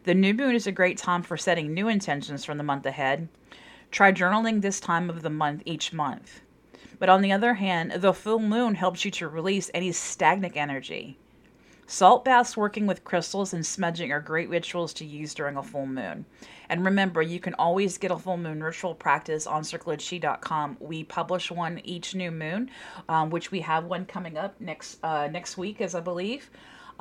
The 0.03 0.13
new 0.13 0.33
moon 0.33 0.55
is 0.55 0.67
a 0.67 0.71
great 0.71 0.97
time 0.97 1.23
for 1.23 1.37
setting 1.37 1.73
new 1.73 1.87
intentions 1.87 2.43
for 2.43 2.55
the 2.55 2.63
month 2.63 2.85
ahead. 2.85 3.29
Try 3.91 4.11
journaling 4.11 4.61
this 4.61 4.79
time 4.79 5.09
of 5.09 5.21
the 5.21 5.29
month 5.29 5.61
each 5.65 5.93
month. 5.93 6.41
But 7.03 7.09
on 7.09 7.21
the 7.21 7.33
other 7.33 7.55
hand, 7.55 7.91
the 7.97 8.13
full 8.13 8.39
moon 8.39 8.75
helps 8.75 9.03
you 9.03 9.11
to 9.11 9.27
release 9.27 9.69
any 9.73 9.91
stagnant 9.91 10.55
energy. 10.55 11.17
Salt 11.85 12.23
baths 12.23 12.55
working 12.55 12.87
with 12.87 13.03
crystals 13.03 13.53
and 13.53 13.65
smudging 13.65 14.13
are 14.13 14.21
great 14.21 14.47
rituals 14.47 14.93
to 14.93 15.05
use 15.05 15.33
during 15.33 15.57
a 15.57 15.63
full 15.63 15.85
moon. 15.85 16.25
And 16.69 16.85
remember, 16.85 17.21
you 17.21 17.41
can 17.41 17.55
always 17.55 17.97
get 17.97 18.11
a 18.11 18.17
full 18.17 18.37
moon 18.37 18.63
ritual 18.63 18.95
practice 18.95 19.45
on 19.45 19.63
circleofchi.com. 19.63 20.77
We 20.79 21.03
publish 21.03 21.51
one 21.51 21.81
each 21.83 22.15
new 22.15 22.31
moon, 22.31 22.71
um, 23.09 23.29
which 23.31 23.51
we 23.51 23.59
have 23.59 23.83
one 23.83 24.05
coming 24.05 24.37
up 24.37 24.61
next 24.61 25.03
uh, 25.03 25.27
next 25.27 25.57
week, 25.57 25.81
as 25.81 25.95
I 25.95 25.99
believe. 25.99 26.49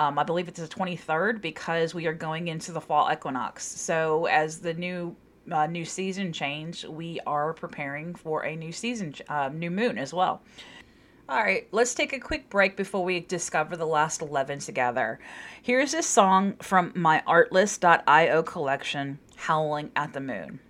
Um, 0.01 0.19
I 0.19 0.25
believe 0.25 0.49
it's 0.49 0.59
the 0.59 0.67
23rd 0.67 1.41
because 1.41 1.95
we 1.95 2.09
are 2.09 2.13
going 2.13 2.49
into 2.49 2.73
the 2.73 2.81
fall 2.81 3.09
equinox. 3.09 3.65
So 3.65 4.27
as 4.27 4.59
the 4.59 4.75
new 4.75 5.15
uh, 5.51 5.67
new 5.67 5.85
season 5.85 6.33
change, 6.33 6.85
we 6.85 7.21
are 7.27 7.53
preparing 7.53 8.15
for 8.15 8.45
a 8.45 8.57
new 8.57 8.73
season, 8.73 9.15
uh, 9.29 9.49
new 9.49 9.71
moon 9.71 9.99
as 9.99 10.13
well. 10.13 10.43
All 11.29 11.43
right, 11.43 11.67
let's 11.73 11.95
take 11.95 12.13
a 12.13 12.21
quick 12.21 12.51
break 12.51 12.77
before 12.77 13.05
we 13.05 13.21
discover 13.21 13.77
the 13.77 13.87
last 13.87 14.21
11 14.21 14.59
together. 14.59 15.19
Here's 15.63 15.95
a 15.95 16.03
song 16.03 16.55
from 16.61 16.93
my 16.95 17.23
artlist.io 17.27 18.43
collection, 18.43 19.19
Howling 19.37 19.93
at 19.97 20.13
the 20.13 20.21
Moon. 20.21 20.61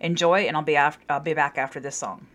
Enjoy, 0.00 0.40
and 0.40 0.56
I'll 0.56 0.62
be, 0.62 0.76
after, 0.76 1.04
I'll 1.08 1.20
be 1.20 1.34
back 1.34 1.58
after 1.58 1.78
this 1.80 1.96
song. 1.96 2.26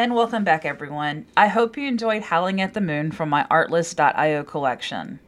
And 0.00 0.14
welcome 0.14 0.44
back, 0.44 0.64
everyone. 0.64 1.26
I 1.36 1.48
hope 1.48 1.76
you 1.76 1.86
enjoyed 1.86 2.22
Howling 2.22 2.58
at 2.62 2.72
the 2.72 2.80
Moon 2.80 3.12
from 3.12 3.28
my 3.28 3.44
Artlist.io 3.50 4.44
collection. 4.44 5.18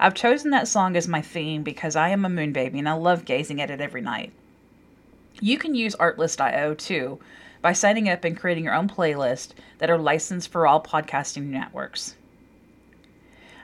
I've 0.00 0.16
chosen 0.16 0.50
that 0.50 0.66
song 0.66 0.96
as 0.96 1.06
my 1.06 1.22
theme 1.22 1.62
because 1.62 1.94
I 1.94 2.08
am 2.08 2.24
a 2.24 2.28
moon 2.28 2.52
baby 2.52 2.80
and 2.80 2.88
I 2.88 2.94
love 2.94 3.24
gazing 3.24 3.60
at 3.60 3.70
it 3.70 3.80
every 3.80 4.00
night. 4.00 4.32
You 5.40 5.58
can 5.58 5.76
use 5.76 5.94
Artlist.io 5.94 6.74
too 6.74 7.20
by 7.62 7.72
signing 7.72 8.08
up 8.08 8.24
and 8.24 8.36
creating 8.36 8.64
your 8.64 8.74
own 8.74 8.88
playlist 8.88 9.50
that 9.78 9.90
are 9.90 9.96
licensed 9.96 10.50
for 10.50 10.66
all 10.66 10.82
podcasting 10.82 11.44
networks. 11.44 12.16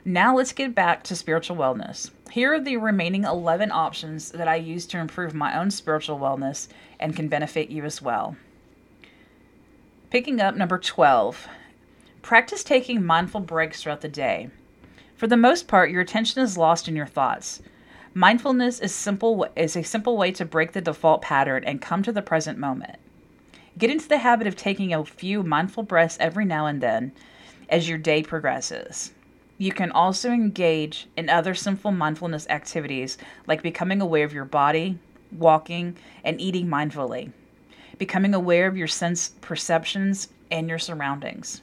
Now 0.05 0.37
let's 0.37 0.53
get 0.53 0.77
back 0.77 1.03
to 1.03 1.17
spiritual 1.17 1.57
wellness. 1.57 2.13
Here 2.31 2.55
are 2.55 2.61
the 2.61 2.77
remaining 2.77 3.25
11 3.25 3.73
options 3.73 4.31
that 4.31 4.47
I 4.47 4.55
use 4.55 4.87
to 4.87 4.99
improve 4.99 5.35
my 5.35 5.59
own 5.59 5.73
spiritual 5.73 6.21
wellness 6.21 6.69
and 7.01 7.17
can 7.17 7.27
benefit 7.27 7.69
you 7.69 7.85
as 7.85 8.01
well. 8.01 8.37
Picking 10.17 10.41
up 10.41 10.57
number 10.57 10.79
12, 10.79 11.47
practice 12.23 12.65
taking 12.65 13.05
mindful 13.05 13.41
breaks 13.41 13.83
throughout 13.83 14.01
the 14.01 14.09
day. 14.09 14.49
For 15.15 15.27
the 15.27 15.37
most 15.37 15.69
part, 15.69 15.91
your 15.91 16.01
attention 16.01 16.43
is 16.43 16.57
lost 16.57 16.89
in 16.89 16.97
your 16.97 17.05
thoughts. 17.05 17.61
Mindfulness 18.15 18.81
is 18.81 18.95
simple 18.95 19.47
is 19.55 19.77
a 19.77 19.83
simple 19.83 20.17
way 20.17 20.33
to 20.33 20.47
break 20.47 20.73
the 20.73 20.81
default 20.81 21.21
pattern 21.21 21.65
and 21.65 21.83
come 21.83 22.03
to 22.03 22.13
the 22.13 22.23
present 22.23 22.59
moment. 22.59 22.99
Get 23.77 23.91
into 23.91 24.09
the 24.09 24.17
habit 24.17 24.47
of 24.47 24.57
taking 24.57 24.95
a 24.95 25.05
few 25.05 25.43
mindful 25.43 25.83
breaths 25.83 26.17
every 26.19 26.47
now 26.47 26.65
and 26.65 26.81
then 26.81 27.13
as 27.69 27.87
your 27.87 27.99
day 27.99 28.23
progresses. 28.23 29.13
You 29.59 29.73
can 29.73 29.93
also 29.93 30.31
engage 30.31 31.09
in 31.19 31.29
other 31.29 31.55
simple 31.55 31.93
mindfulness 31.93 32.47
activities 32.49 33.19
like 33.47 33.61
becoming 33.61 34.01
aware 34.01 34.25
of 34.25 34.33
your 34.33 34.47
body, 34.47 34.99
walking, 35.31 35.95
and 36.25 36.41
eating 36.41 36.69
mindfully 36.69 37.33
becoming 37.99 38.35
aware 38.35 38.67
of 38.67 38.77
your 38.77 38.89
sense 38.89 39.31
perceptions 39.41 40.29
and 40.51 40.69
your 40.69 40.79
surroundings. 40.79 41.63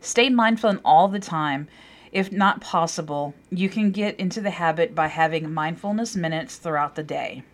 Stay 0.00 0.30
mindful 0.30 0.70
and 0.70 0.80
all 0.84 1.08
the 1.08 1.18
time. 1.18 1.68
If 2.12 2.32
not 2.32 2.60
possible, 2.60 3.34
you 3.50 3.68
can 3.68 3.92
get 3.92 4.18
into 4.18 4.40
the 4.40 4.50
habit 4.50 4.94
by 4.94 5.08
having 5.08 5.52
mindfulness 5.52 6.16
minutes 6.16 6.56
throughout 6.56 6.96
the 6.96 7.02
day. 7.02 7.44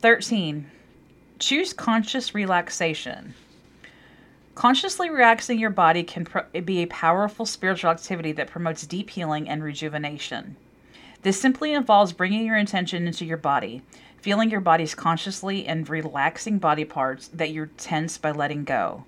13. 0.00 0.70
Choose 1.38 1.72
conscious 1.72 2.34
relaxation. 2.34 3.34
Consciously 4.54 5.10
relaxing 5.10 5.58
your 5.58 5.70
body 5.70 6.02
can 6.02 6.24
pro- 6.24 6.44
be 6.64 6.82
a 6.82 6.86
powerful 6.86 7.46
spiritual 7.46 7.90
activity 7.90 8.32
that 8.32 8.50
promotes 8.50 8.86
deep 8.86 9.10
healing 9.10 9.48
and 9.48 9.62
rejuvenation. 9.62 10.56
This 11.22 11.40
simply 11.40 11.72
involves 11.74 12.12
bringing 12.12 12.46
your 12.46 12.56
intention 12.56 13.06
into 13.06 13.24
your 13.24 13.36
body, 13.36 13.82
feeling 14.20 14.50
your 14.50 14.60
body's 14.60 14.94
consciously 14.94 15.66
and 15.66 15.88
relaxing 15.88 16.58
body 16.58 16.84
parts 16.84 17.28
that 17.28 17.50
you're 17.50 17.70
tense 17.78 18.18
by 18.18 18.30
letting 18.30 18.64
go. 18.64 19.04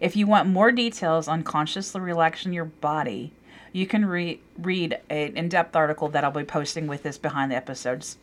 If 0.00 0.16
you 0.16 0.26
want 0.26 0.48
more 0.48 0.70
details 0.70 1.28
on 1.28 1.42
consciously 1.42 2.00
relaxing 2.00 2.52
your 2.52 2.66
body, 2.66 3.32
you 3.72 3.86
can 3.86 4.04
re- 4.04 4.40
read 4.58 4.98
an 5.08 5.36
in 5.36 5.48
depth 5.48 5.74
article 5.74 6.08
that 6.08 6.24
I'll 6.24 6.30
be 6.30 6.44
posting 6.44 6.86
with 6.86 7.02
this 7.02 7.18
behind 7.18 7.50
the 7.50 7.56
episodes 7.56 8.18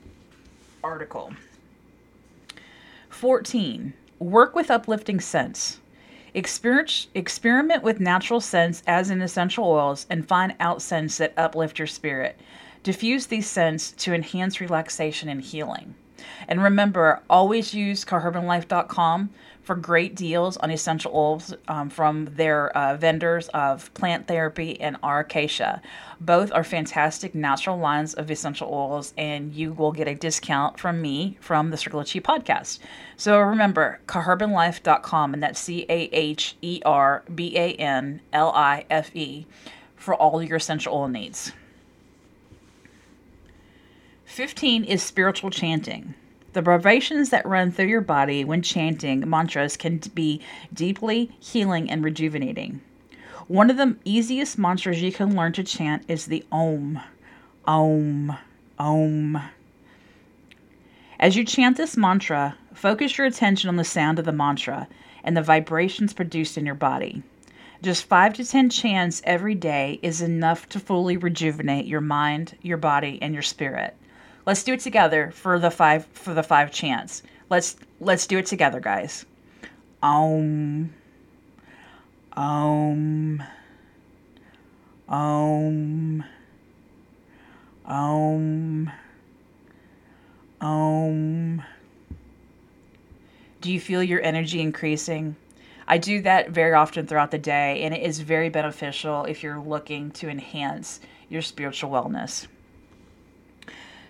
article. 0.84 1.34
14. 3.10 3.94
Work 4.20 4.56
with 4.56 4.72
uplifting 4.72 5.20
scents. 5.20 5.80
Experience, 6.34 7.08
experiment 7.14 7.84
with 7.84 8.00
natural 8.00 8.40
scents 8.40 8.82
as 8.88 9.10
in 9.10 9.22
essential 9.22 9.66
oils 9.66 10.06
and 10.10 10.28
find 10.28 10.56
out 10.60 10.82
scents 10.82 11.18
that 11.18 11.34
uplift 11.38 11.78
your 11.78 11.88
spirit. 11.88 12.40
Diffuse 12.84 13.28
these 13.28 13.50
scents 13.50 13.92
to 13.92 14.14
enhance 14.14 14.62
relaxation 14.62 15.30
and 15.30 15.42
healing. 15.42 15.94
And 16.48 16.64
remember, 16.64 17.22
always 17.30 17.74
use 17.74 18.06
carherbanlife.com 18.06 19.30
for 19.64 19.76
great 19.76 20.16
deals 20.16 20.58
on 20.58 20.72
essential 20.72 21.12
oils 21.16 21.54
um, 21.68 21.90
from 21.90 22.26
their 22.36 22.76
uh, 22.76 22.98
vendors 22.98 23.48
of 23.50 23.94
Plant 23.94 24.28
Therapy 24.28 24.80
and 24.82 24.98
Acacia. 25.04 25.82
Both 26.20 26.52
are 26.52 26.64
fantastic 26.64 27.36
natural 27.36 27.78
lines 27.78 28.14
of 28.14 28.30
essential 28.30 28.70
oils, 28.72 29.14
and 29.18 29.54
you 29.54 29.74
will 29.74 29.92
get 29.92 30.08
a 30.08 30.16
discount 30.16 30.80
from 30.80 31.02
me 31.02 31.38
from 31.42 31.70
the 31.70 31.78
Circle 31.78 32.02
of 32.02 32.08
Chi 32.08 32.20
podcast. 32.20 32.80
So 33.18 33.40
remember, 33.40 34.00
carherbanlife.com, 34.08 35.34
and 35.34 35.44
that's 35.44 35.60
C 35.60 35.86
A 35.90 36.10
H 36.12 36.56
E 36.62 36.82
R 36.86 37.24
B 37.34 37.58
A 37.58 37.74
N 37.74 38.22
L 38.34 38.52
I 38.56 38.86
F 38.90 39.16
E 39.16 39.46
for 39.96 40.16
all 40.16 40.42
your 40.42 40.58
essential 40.58 40.94
oil 40.94 41.08
needs. 41.08 41.54
15 44.32 44.86
is 44.86 45.04
spiritual 45.04 45.50
chanting. 45.50 46.14
The 46.54 46.62
vibrations 46.62 47.32
that 47.32 47.46
run 47.46 47.70
through 47.70 47.88
your 47.88 48.00
body 48.00 48.46
when 48.46 48.62
chanting 48.62 49.30
mantras 49.30 49.76
can 49.76 49.98
be 50.16 50.40
deeply 50.74 51.36
healing 51.42 51.92
and 51.92 52.02
rejuvenating. 52.02 52.80
One 53.50 53.70
of 53.70 53.76
the 53.76 53.98
easiest 54.06 54.58
mantras 54.58 55.02
you 55.02 55.12
can 55.12 55.36
learn 55.36 55.52
to 55.54 55.66
chant 55.66 56.06
is 56.08 56.28
the 56.28 56.46
Om, 56.50 57.02
Om, 57.68 58.38
Om. 58.80 59.42
As 61.20 61.36
you 61.36 61.44
chant 61.44 61.76
this 61.76 61.98
mantra, 61.98 62.56
focus 62.74 63.18
your 63.18 63.28
attention 63.28 63.68
on 63.68 63.76
the 63.76 63.84
sound 63.84 64.18
of 64.18 64.24
the 64.24 64.32
mantra 64.32 64.88
and 65.26 65.36
the 65.36 65.42
vibrations 65.42 66.14
produced 66.14 66.58
in 66.58 66.66
your 66.66 66.74
body. 66.74 67.22
Just 67.82 68.06
5 68.06 68.36
to 68.36 68.46
10 68.46 68.70
chants 68.70 69.22
every 69.26 69.56
day 69.56 70.00
is 70.02 70.22
enough 70.22 70.70
to 70.70 70.80
fully 70.80 71.18
rejuvenate 71.18 71.86
your 71.86 72.00
mind, 72.00 72.58
your 72.62 72.78
body, 72.78 73.20
and 73.22 73.34
your 73.34 73.44
spirit. 73.44 73.98
Let's 74.46 74.64
do 74.64 74.74
it 74.74 74.80
together 74.80 75.32
for 75.32 75.60
the 75.60 75.72
5 75.72 76.06
for 76.14 76.34
the 76.34 76.44
5 76.44 76.72
chants. 76.72 77.24
Let's 77.50 77.76
let's 78.00 78.26
do 78.28 78.38
it 78.38 78.46
together, 78.46 78.80
guys. 78.80 79.26
Om 80.02 80.92
Om 82.36 83.44
Om 85.08 86.24
Om 87.86 88.92
Om 90.62 91.64
Do 93.60 93.72
you 93.72 93.80
feel 93.80 94.02
your 94.02 94.22
energy 94.22 94.60
increasing? 94.60 95.36
I 95.88 95.98
do 95.98 96.22
that 96.22 96.50
very 96.50 96.74
often 96.74 97.06
throughout 97.06 97.32
the 97.32 97.38
day, 97.38 97.84
and 97.84 97.94
it 97.94 98.02
is 98.02 98.22
very 98.22 98.50
beneficial 98.50 99.26
if 99.26 99.44
you're 99.44 99.60
looking 99.60 100.10
to 100.12 100.30
enhance 100.30 101.00
your 101.30 101.42
spiritual 101.42 101.92
wellness. 101.92 102.48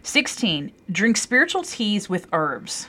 16. 0.04 0.72
Drink 0.92 1.16
spiritual 1.16 1.64
teas 1.64 2.10
with 2.10 2.28
herbs. 2.34 2.88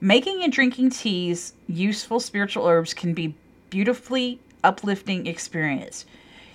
Making 0.00 0.42
and 0.42 0.52
drinking 0.52 0.90
teas, 0.90 1.52
useful 1.68 2.18
spiritual 2.18 2.66
herbs, 2.66 2.92
can 2.92 3.14
be 3.14 3.34
beautifully 3.68 4.40
uplifting 4.64 5.26
experience. 5.26 6.06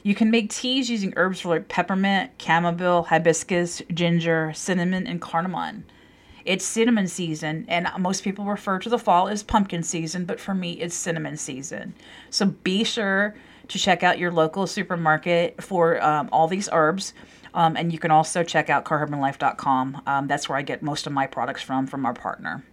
You 0.03 0.13
can 0.13 0.29
make 0.29 0.49
teas 0.49 0.89
using 0.89 1.13
herbs 1.15 1.45
like 1.45 1.69
peppermint, 1.69 2.31
chamomile, 2.39 3.03
hibiscus, 3.03 3.81
ginger, 3.93 4.51
cinnamon, 4.53 5.08
and 5.08 5.21
cardamom. 5.21 5.86
It's 6.43 6.65
cinnamon 6.65 7.08
season, 7.08 7.65
and 7.67 7.88
most 7.97 8.23
people 8.23 8.45
refer 8.45 8.77
to 8.79 8.89
the 8.89 8.99
fall 8.99 9.27
as 9.29 9.41
pumpkin 9.41 9.81
season, 9.81 10.25
but 10.25 10.39
for 10.39 10.53
me, 10.53 10.73
it's 10.73 10.93
cinnamon 10.93 11.38
season. 11.38 11.95
So 12.29 12.47
be 12.47 12.84
sure 12.84 13.34
to 13.67 13.79
check 13.79 14.03
out 14.03 14.19
your 14.19 14.31
local 14.31 14.67
supermarket 14.67 15.63
for 15.63 16.03
um, 16.03 16.29
all 16.31 16.47
these 16.47 16.69
herbs. 16.71 17.13
Um, 17.55 17.77
and 17.77 17.91
you 17.91 17.97
can 17.97 18.11
also 18.11 18.43
check 18.43 18.69
out 18.69 18.83
carherbanlife.com. 18.83 20.01
Um, 20.05 20.27
that's 20.27 20.49
where 20.49 20.57
I 20.57 20.61
get 20.61 20.83
most 20.83 21.07
of 21.07 21.13
my 21.13 21.25
products 21.25 21.61
from, 21.61 21.87
from 21.87 22.05
our 22.05 22.13
partner. 22.13 22.65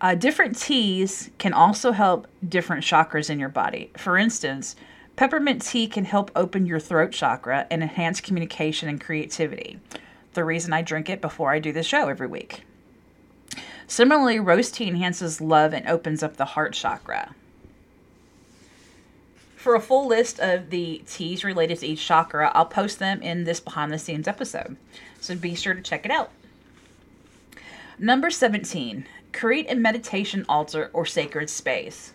Uh, 0.00 0.14
different 0.14 0.56
teas 0.56 1.30
can 1.38 1.52
also 1.52 1.92
help 1.92 2.26
different 2.48 2.84
chakras 2.84 3.28
in 3.28 3.38
your 3.38 3.48
body. 3.48 3.90
For 3.96 4.16
instance, 4.16 4.76
peppermint 5.16 5.60
tea 5.60 5.88
can 5.88 6.04
help 6.04 6.30
open 6.34 6.64
your 6.66 6.78
throat 6.78 7.10
chakra 7.12 7.66
and 7.70 7.82
enhance 7.82 8.20
communication 8.20 8.88
and 8.88 9.00
creativity. 9.00 9.80
The 10.34 10.44
reason 10.44 10.72
I 10.72 10.82
drink 10.82 11.10
it 11.10 11.20
before 11.20 11.52
I 11.52 11.58
do 11.58 11.72
the 11.72 11.82
show 11.82 12.08
every 12.08 12.28
week. 12.28 12.62
Similarly, 13.88 14.38
rose 14.38 14.70
tea 14.70 14.86
enhances 14.86 15.40
love 15.40 15.74
and 15.74 15.86
opens 15.88 16.22
up 16.22 16.36
the 16.36 16.44
heart 16.44 16.74
chakra. 16.74 17.34
For 19.60 19.74
a 19.74 19.80
full 19.80 20.06
list 20.06 20.40
of 20.40 20.70
the 20.70 21.02
teas 21.06 21.44
related 21.44 21.80
to 21.80 21.86
each 21.86 22.06
chakra, 22.06 22.50
I'll 22.54 22.64
post 22.64 22.98
them 22.98 23.20
in 23.20 23.44
this 23.44 23.60
behind 23.60 23.92
the 23.92 23.98
scenes 23.98 24.26
episode. 24.26 24.78
So 25.20 25.36
be 25.36 25.54
sure 25.54 25.74
to 25.74 25.82
check 25.82 26.06
it 26.06 26.10
out. 26.10 26.30
Number 27.98 28.30
17, 28.30 29.04
create 29.34 29.70
a 29.70 29.74
meditation 29.74 30.46
altar 30.48 30.88
or 30.94 31.04
sacred 31.04 31.50
space. 31.50 32.14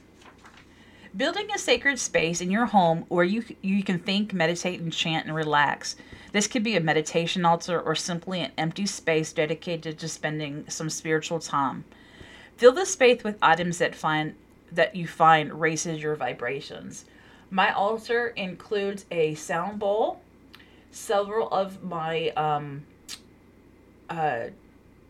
Building 1.16 1.52
a 1.54 1.60
sacred 1.60 2.00
space 2.00 2.42
in 2.42 2.50
your 2.50 2.66
home 2.66 3.06
where 3.10 3.24
you 3.24 3.44
you 3.62 3.84
can 3.84 4.00
think, 4.00 4.34
meditate, 4.34 4.80
and 4.80 4.92
chant 4.92 5.28
and 5.28 5.36
relax. 5.36 5.98
This 6.32 6.48
could 6.48 6.64
be 6.64 6.76
a 6.76 6.82
meditation 6.82 7.46
altar 7.46 7.80
or 7.80 7.94
simply 7.94 8.42
an 8.42 8.54
empty 8.58 8.88
space 8.88 9.32
dedicated 9.32 10.00
to 10.00 10.08
spending 10.08 10.68
some 10.68 10.90
spiritual 10.90 11.38
time. 11.38 11.84
Fill 12.58 12.72
the 12.72 12.88
space 12.88 13.24
with 13.24 13.38
items 13.40 13.78
that 13.78 13.94
find 13.94 14.34
that 14.72 14.96
you 14.96 15.06
find 15.06 15.62
raises 15.62 16.02
your 16.02 16.16
vibrations. 16.16 17.06
My 17.52 17.72
altar 17.72 18.30
includes 18.30 19.06
a 19.12 19.36
sound 19.36 19.80
bowl, 19.80 20.22
several 20.92 21.48
of 21.50 21.84
my 21.84 22.30
um, 22.32 22.84
uh, 24.10 24.46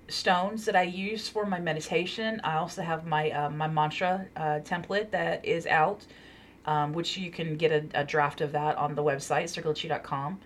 stones 0.07 0.65
that 0.65 0.75
I 0.75 0.83
use 0.83 1.27
for 1.27 1.45
my 1.45 1.59
meditation. 1.59 2.41
I 2.43 2.57
also 2.57 2.81
have 2.81 3.05
my 3.05 3.31
uh, 3.31 3.49
my 3.49 3.67
mantra 3.67 4.27
uh, 4.35 4.59
template 4.63 5.11
that 5.11 5.45
is 5.45 5.65
out, 5.65 6.05
um, 6.65 6.93
which 6.93 7.17
you 7.17 7.31
can 7.31 7.55
get 7.57 7.71
a, 7.71 8.01
a, 8.01 8.03
draft 8.03 8.41
of 8.41 8.51
that 8.51 8.77
on 8.77 8.95
the 8.95 9.03
website 9.03 9.45
circlechi.com. 9.45 10.39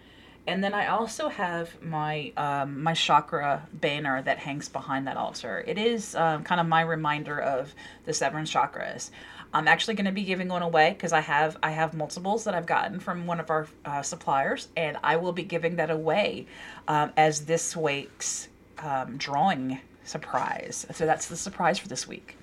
And 0.48 0.64
then 0.64 0.74
I 0.74 0.88
also 0.88 1.28
have 1.30 1.82
my 1.82 2.32
um, 2.38 2.82
my 2.82 2.94
chakra 2.94 3.68
banner 3.74 4.22
that 4.22 4.38
hangs 4.40 4.70
behind 4.70 5.08
that 5.08 5.18
altar. 5.18 5.64
It 5.68 5.78
is 5.78 6.16
um, 6.16 6.44
kind 6.44 6.62
of 6.62 6.68
my 6.68 6.82
reminder 6.82 7.40
of 7.40 7.74
the 8.06 8.14
seven 8.14 8.46
chakras. 8.46 9.12
I'm 9.54 9.68
actually 9.68 9.96
going 9.96 10.06
to 10.06 10.12
be 10.12 10.24
giving 10.24 10.48
one 10.48 10.62
away 10.62 10.92
because 10.92 11.12
I 11.12 11.22
have 11.22 11.58
I 11.64 11.72
have 11.72 11.94
multiples 11.94 12.44
that 12.44 12.54
I've 12.54 12.68
gotten 12.68 13.00
from 13.00 13.26
one 13.26 13.40
of 13.40 13.50
our 13.50 13.68
uh, 13.84 14.02
suppliers, 14.02 14.68
and 14.78 14.98
I 15.04 15.16
will 15.16 15.32
be 15.32 15.44
giving 15.44 15.78
that 15.78 15.90
away 15.90 16.46
um, 16.88 17.12
as 17.18 17.46
this 17.46 17.76
week's 17.76 18.50
um, 18.78 19.18
drawing 19.18 19.80
surprise. 20.04 20.86
So 20.94 21.06
that's 21.06 21.28
the 21.28 21.38
surprise 21.38 21.80
for 21.80 21.88
this 21.88 22.08
week. 22.08 22.36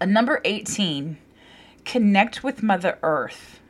A 0.00 0.06
number 0.06 0.40
18, 0.44 1.18
connect 1.84 2.44
with 2.44 2.62
Mother 2.62 2.98
Earth. 3.02 3.60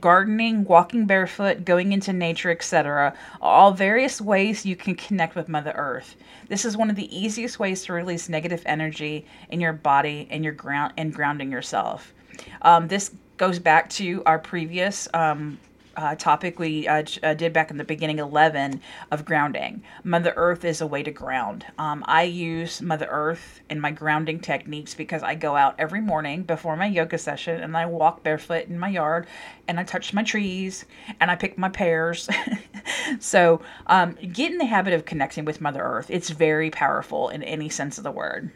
Gardening, 0.00 0.64
walking 0.64 1.06
barefoot, 1.06 1.64
going 1.64 1.92
into 1.92 2.12
nature, 2.12 2.50
etc. 2.50 3.14
All 3.40 3.72
various 3.72 4.20
ways 4.20 4.66
you 4.66 4.76
can 4.76 4.94
connect 4.96 5.34
with 5.34 5.48
Mother 5.48 5.72
Earth. 5.74 6.14
This 6.48 6.64
is 6.64 6.76
one 6.76 6.90
of 6.90 6.96
the 6.96 7.16
easiest 7.16 7.58
ways 7.58 7.84
to 7.84 7.92
release 7.92 8.28
negative 8.28 8.62
energy 8.66 9.26
in 9.50 9.60
your 9.60 9.72
body 9.72 10.26
and 10.30 10.42
your 10.42 10.54
ground 10.54 10.94
and 10.96 11.12
grounding 11.12 11.52
yourself. 11.52 12.14
Um, 12.62 12.88
this 12.88 13.10
goes 13.36 13.58
back 13.58 13.90
to 13.90 14.22
our 14.26 14.38
previous 14.38 15.08
um, 15.14 15.58
uh, 15.98 16.14
topic 16.14 16.58
we 16.58 16.86
uh, 16.86 17.02
uh, 17.22 17.34
did 17.34 17.52
back 17.52 17.70
in 17.70 17.76
the 17.76 17.84
beginning 17.84 18.20
11 18.20 18.80
of 19.10 19.24
grounding. 19.24 19.82
Mother 20.04 20.32
Earth 20.36 20.64
is 20.64 20.80
a 20.80 20.86
way 20.86 21.02
to 21.02 21.10
ground. 21.10 21.66
Um, 21.76 22.04
I 22.06 22.22
use 22.22 22.80
Mother 22.80 23.08
Earth 23.10 23.60
in 23.68 23.80
my 23.80 23.90
grounding 23.90 24.38
techniques 24.38 24.94
because 24.94 25.22
I 25.22 25.34
go 25.34 25.56
out 25.56 25.74
every 25.78 26.00
morning 26.00 26.44
before 26.44 26.76
my 26.76 26.86
yoga 26.86 27.18
session 27.18 27.60
and 27.60 27.76
I 27.76 27.86
walk 27.86 28.22
barefoot 28.22 28.68
in 28.68 28.78
my 28.78 28.88
yard 28.88 29.26
and 29.66 29.80
I 29.80 29.84
touch 29.84 30.14
my 30.14 30.22
trees 30.22 30.84
and 31.20 31.30
I 31.30 31.34
pick 31.34 31.58
my 31.58 31.68
pears. 31.68 32.28
so 33.18 33.60
um, 33.88 34.16
get 34.32 34.52
in 34.52 34.58
the 34.58 34.66
habit 34.66 34.94
of 34.94 35.04
connecting 35.04 35.44
with 35.44 35.60
Mother 35.60 35.82
Earth. 35.82 36.10
It's 36.10 36.30
very 36.30 36.70
powerful 36.70 37.28
in 37.28 37.42
any 37.42 37.68
sense 37.68 37.98
of 37.98 38.04
the 38.04 38.12
word. 38.12 38.52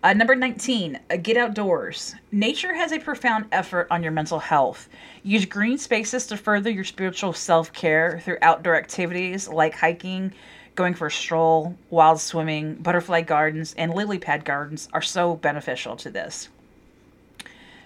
Uh, 0.00 0.12
number 0.12 0.36
19, 0.36 1.00
uh, 1.10 1.16
get 1.16 1.36
outdoors. 1.36 2.14
Nature 2.30 2.72
has 2.72 2.92
a 2.92 3.00
profound 3.00 3.46
effort 3.50 3.88
on 3.90 4.00
your 4.00 4.12
mental 4.12 4.38
health. 4.38 4.88
Use 5.24 5.44
green 5.44 5.76
spaces 5.76 6.24
to 6.28 6.36
further 6.36 6.70
your 6.70 6.84
spiritual 6.84 7.32
self 7.32 7.72
care 7.72 8.20
through 8.20 8.38
outdoor 8.40 8.76
activities 8.76 9.48
like 9.48 9.74
hiking, 9.74 10.32
going 10.76 10.94
for 10.94 11.08
a 11.08 11.10
stroll, 11.10 11.76
wild 11.90 12.20
swimming, 12.20 12.76
butterfly 12.76 13.22
gardens, 13.22 13.74
and 13.76 13.92
lily 13.92 14.20
pad 14.20 14.44
gardens 14.44 14.88
are 14.92 15.02
so 15.02 15.34
beneficial 15.34 15.96
to 15.96 16.10
this. 16.10 16.48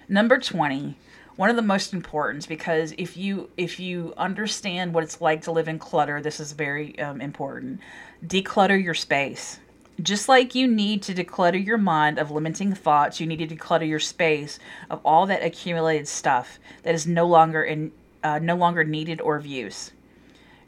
Number 0.07 0.37
20, 0.37 0.95
one 1.35 1.49
of 1.49 1.55
the 1.55 1.63
most 1.63 1.93
important 1.93 2.47
because 2.47 2.93
if 2.99 3.17
you 3.17 3.49
if 3.57 3.79
you 3.79 4.13
understand 4.17 4.93
what 4.93 5.03
it's 5.03 5.19
like 5.19 5.41
to 5.41 5.51
live 5.51 5.67
in 5.67 5.79
clutter, 5.79 6.21
this 6.21 6.39
is 6.39 6.51
very 6.51 6.99
um, 6.99 7.21
important. 7.21 7.79
Declutter 8.23 8.81
your 8.81 8.93
space 8.93 9.57
just 10.01 10.27
like 10.27 10.55
you 10.55 10.67
need 10.67 11.03
to 11.03 11.13
declutter 11.13 11.63
your 11.63 11.77
mind 11.77 12.17
of 12.17 12.31
limiting 12.31 12.73
thoughts, 12.73 13.19
you 13.19 13.27
need 13.27 13.47
to 13.47 13.55
declutter 13.55 13.87
your 13.87 13.99
space 13.99 14.57
of 14.89 14.99
all 15.05 15.25
that 15.27 15.43
accumulated 15.43 16.07
stuff 16.07 16.59
that 16.81 16.95
is 16.95 17.05
no 17.05 17.27
longer 17.27 17.63
in 17.63 17.91
uh, 18.23 18.39
no 18.39 18.55
longer 18.55 18.83
needed 18.83 19.19
or 19.21 19.35
of 19.35 19.45
use. 19.45 19.91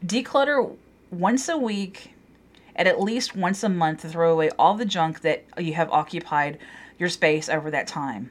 Declutter 0.04 0.76
once 1.10 1.48
a 1.48 1.56
week, 1.56 2.12
and 2.74 2.86
at 2.86 3.00
least 3.00 3.34
once 3.34 3.62
a 3.62 3.68
month 3.68 4.02
to 4.02 4.08
throw 4.08 4.32
away 4.32 4.50
all 4.58 4.74
the 4.74 4.84
junk 4.84 5.22
that 5.22 5.44
you 5.58 5.72
have 5.72 5.90
occupied 5.90 6.58
your 6.98 7.08
space 7.08 7.48
over 7.48 7.70
that 7.70 7.86
time, 7.86 8.30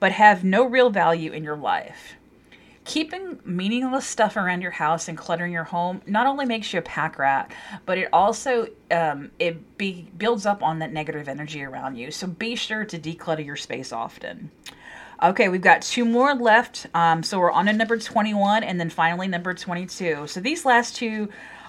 but 0.00 0.12
have 0.12 0.42
no 0.42 0.64
real 0.64 0.88
value 0.88 1.32
in 1.32 1.44
your 1.44 1.56
life 1.56 2.16
keeping 2.86 3.38
meaningless 3.44 4.06
stuff 4.06 4.36
around 4.36 4.62
your 4.62 4.70
house 4.70 5.08
and 5.08 5.18
cluttering 5.18 5.52
your 5.52 5.64
home 5.64 6.00
not 6.06 6.26
only 6.26 6.46
makes 6.46 6.72
you 6.72 6.78
a 6.78 6.82
pack 6.82 7.18
rat, 7.18 7.52
but 7.84 7.98
it 7.98 8.08
also 8.12 8.68
um, 8.90 9.30
it 9.38 9.76
be, 9.76 10.08
builds 10.16 10.46
up 10.46 10.62
on 10.62 10.78
that 10.78 10.92
negative 10.92 11.28
energy 11.28 11.62
around 11.62 11.96
you. 11.96 12.10
So 12.10 12.28
be 12.28 12.54
sure 12.54 12.84
to 12.84 12.98
declutter 12.98 13.44
your 13.44 13.56
space 13.56 13.92
often. 13.92 14.50
Okay, 15.22 15.48
we've 15.48 15.62
got 15.62 15.82
two 15.82 16.04
more 16.04 16.34
left. 16.34 16.86
Um, 16.94 17.22
so 17.22 17.40
we're 17.40 17.50
on 17.50 17.66
to 17.66 17.72
number 17.72 17.98
21 17.98 18.62
and 18.62 18.78
then 18.78 18.88
finally 18.88 19.26
number 19.26 19.52
22. 19.52 20.28
So 20.28 20.40
these 20.40 20.64
last 20.64 20.94
two 20.94 21.28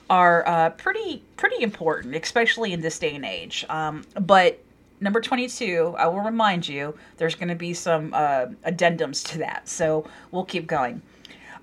are 0.10 0.47
uh, 0.47 0.69
pretty 0.71 1.23
pretty 1.36 1.63
important, 1.63 2.15
especially 2.15 2.73
in 2.73 2.82
this 2.82 2.99
day 2.99 3.15
and 3.15 3.25
age. 3.25 3.65
Um, 3.69 4.03
but 4.19 4.63
number 5.00 5.22
22, 5.22 5.96
I 5.98 6.08
will 6.08 6.22
remind 6.22 6.68
you, 6.68 6.96
there's 7.18 7.36
going 7.36 7.50
to 7.50 7.56
be 7.56 7.74
some 7.74 8.14
uh, 8.14 8.48
addendums 8.66 9.26
to 9.30 9.38
that. 9.40 9.68
So 9.68 10.06
we'll 10.32 10.46
keep 10.46 10.68
going. 10.68 11.02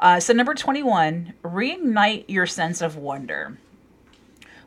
Uh, 0.00 0.20
so, 0.20 0.32
number 0.32 0.54
21, 0.54 1.34
reignite 1.44 2.24
your 2.28 2.46
sense 2.46 2.82
of 2.82 2.96
wonder. 2.96 3.56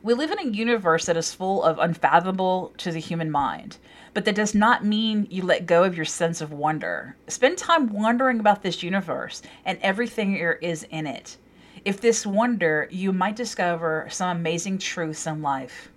We 0.02 0.14
live 0.14 0.30
in 0.30 0.38
a 0.38 0.50
universe 0.50 1.06
that 1.06 1.16
is 1.16 1.34
full 1.34 1.62
of 1.62 1.78
unfathomable 1.78 2.72
to 2.78 2.90
the 2.90 3.00
human 3.00 3.30
mind, 3.30 3.78
but 4.14 4.24
that 4.24 4.34
does 4.34 4.54
not 4.54 4.84
mean 4.84 5.26
you 5.28 5.42
let 5.42 5.66
go 5.66 5.84
of 5.84 5.96
your 5.96 6.04
sense 6.04 6.40
of 6.40 6.52
wonder. 6.52 7.16
Spend 7.26 7.58
time 7.58 7.92
wondering 7.92 8.40
about 8.40 8.62
this 8.62 8.82
universe 8.82 9.42
and 9.64 9.78
everything 9.82 10.34
there 10.34 10.54
is 10.54 10.84
in 10.84 11.06
it. 11.06 11.36
If 11.84 12.00
this 12.00 12.24
wonder, 12.24 12.88
you 12.90 13.12
might 13.12 13.36
discover 13.36 14.06
some 14.10 14.36
amazing 14.36 14.78
truths 14.78 15.26
in 15.26 15.42
life. 15.42 15.90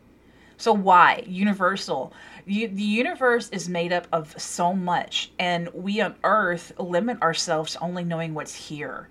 So, 0.57 0.73
why? 0.73 1.23
Universal. 1.27 2.13
The 2.45 2.69
universe 2.83 3.49
is 3.49 3.69
made 3.69 3.93
up 3.93 4.07
of 4.11 4.39
so 4.39 4.73
much, 4.73 5.31
and 5.37 5.69
we 5.73 6.01
on 6.01 6.15
Earth 6.23 6.73
limit 6.79 7.21
ourselves 7.21 7.73
to 7.73 7.79
only 7.81 8.03
knowing 8.03 8.33
what's 8.33 8.53
here. 8.55 9.09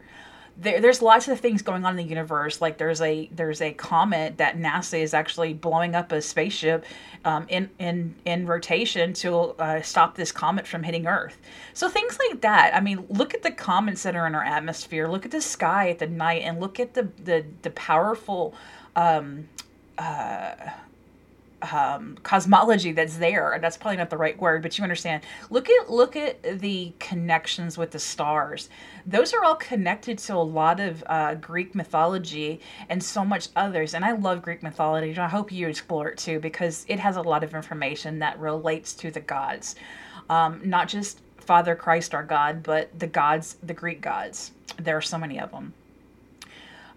There, 0.56 0.80
there's 0.80 1.00
lots 1.00 1.28
of 1.28 1.40
things 1.40 1.62
going 1.62 1.84
on 1.86 1.92
in 1.92 1.96
the 1.96 2.10
universe. 2.10 2.60
Like 2.60 2.76
there's 2.76 3.00
a 3.00 3.30
there's 3.32 3.62
a 3.62 3.72
comet 3.72 4.38
that 4.38 4.58
NASA 4.58 5.00
is 5.00 5.14
actually 5.14 5.54
blowing 5.54 5.94
up 5.94 6.12
a 6.12 6.20
spaceship 6.20 6.84
um, 7.24 7.46
in 7.48 7.70
in 7.78 8.14
in 8.24 8.46
rotation 8.46 9.12
to 9.14 9.54
uh, 9.58 9.80
stop 9.80 10.16
this 10.16 10.32
comet 10.32 10.66
from 10.66 10.82
hitting 10.82 11.06
Earth. 11.06 11.38
So 11.72 11.88
things 11.88 12.18
like 12.28 12.42
that. 12.42 12.74
I 12.74 12.80
mean, 12.80 13.06
look 13.08 13.32
at 13.32 13.42
the 13.42 13.52
comets 13.52 14.02
that 14.02 14.16
are 14.16 14.26
in 14.26 14.34
our 14.34 14.44
atmosphere. 14.44 15.08
Look 15.08 15.24
at 15.24 15.30
the 15.30 15.40
sky 15.40 15.88
at 15.88 15.98
the 15.98 16.08
night, 16.08 16.42
and 16.42 16.60
look 16.60 16.78
at 16.80 16.94
the 16.94 17.08
the 17.24 17.44
the 17.62 17.70
powerful. 17.70 18.54
Um, 18.96 19.48
uh, 19.96 20.54
um, 21.62 22.16
cosmology 22.22 22.92
that's 22.92 23.16
there. 23.16 23.52
And 23.52 23.62
that's 23.62 23.76
probably 23.76 23.96
not 23.96 24.10
the 24.10 24.16
right 24.16 24.38
word, 24.40 24.62
but 24.62 24.76
you 24.78 24.82
understand. 24.82 25.22
Look 25.50 25.68
at 25.68 25.90
look 25.90 26.16
at 26.16 26.42
the 26.60 26.92
connections 26.98 27.76
with 27.76 27.90
the 27.90 27.98
stars. 27.98 28.68
Those 29.06 29.32
are 29.32 29.44
all 29.44 29.56
connected 29.56 30.18
to 30.18 30.34
a 30.34 30.36
lot 30.36 30.80
of 30.80 31.04
uh, 31.06 31.34
Greek 31.34 31.74
mythology 31.74 32.60
and 32.88 33.02
so 33.02 33.24
much 33.24 33.48
others. 33.56 33.94
And 33.94 34.04
I 34.04 34.12
love 34.12 34.42
Greek 34.42 34.62
mythology. 34.62 35.16
I 35.18 35.28
hope 35.28 35.52
you 35.52 35.68
explore 35.68 36.08
it 36.08 36.18
too 36.18 36.40
because 36.40 36.84
it 36.88 36.98
has 36.98 37.16
a 37.16 37.22
lot 37.22 37.44
of 37.44 37.54
information 37.54 38.18
that 38.20 38.38
relates 38.38 38.94
to 38.94 39.10
the 39.10 39.20
gods, 39.20 39.76
um, 40.28 40.60
not 40.64 40.88
just 40.88 41.20
Father 41.38 41.74
Christ, 41.74 42.14
our 42.14 42.22
God, 42.22 42.62
but 42.62 42.96
the 42.98 43.06
gods, 43.06 43.56
the 43.62 43.74
Greek 43.74 44.00
gods. 44.00 44.52
There 44.78 44.96
are 44.96 45.02
so 45.02 45.18
many 45.18 45.40
of 45.40 45.50
them. 45.50 45.74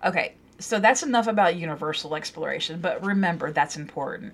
Okay, 0.05 0.33
so 0.59 0.79
that's 0.79 1.03
enough 1.03 1.27
about 1.27 1.55
universal 1.55 2.15
exploration, 2.15 2.79
but 2.79 3.03
remember 3.03 3.51
that's 3.51 3.75
important. 3.77 4.33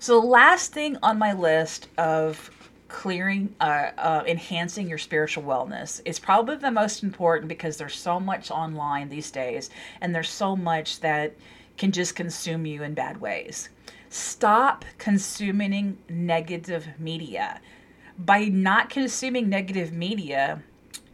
So, 0.00 0.20
the 0.20 0.26
last 0.26 0.72
thing 0.72 0.96
on 1.02 1.18
my 1.18 1.32
list 1.32 1.88
of 1.98 2.50
clearing, 2.86 3.54
uh, 3.60 3.90
uh, 3.98 4.22
enhancing 4.28 4.88
your 4.88 4.98
spiritual 4.98 5.42
wellness 5.42 6.00
is 6.04 6.20
probably 6.20 6.56
the 6.56 6.70
most 6.70 7.02
important 7.02 7.48
because 7.48 7.76
there's 7.76 7.96
so 7.96 8.20
much 8.20 8.50
online 8.50 9.08
these 9.08 9.30
days 9.32 9.70
and 10.00 10.14
there's 10.14 10.30
so 10.30 10.54
much 10.54 11.00
that 11.00 11.34
can 11.76 11.90
just 11.90 12.14
consume 12.14 12.64
you 12.64 12.84
in 12.84 12.94
bad 12.94 13.20
ways. 13.20 13.70
Stop 14.08 14.84
consuming 14.98 15.98
negative 16.08 16.86
media. 16.98 17.60
By 18.16 18.44
not 18.44 18.90
consuming 18.90 19.48
negative 19.48 19.92
media, 19.92 20.62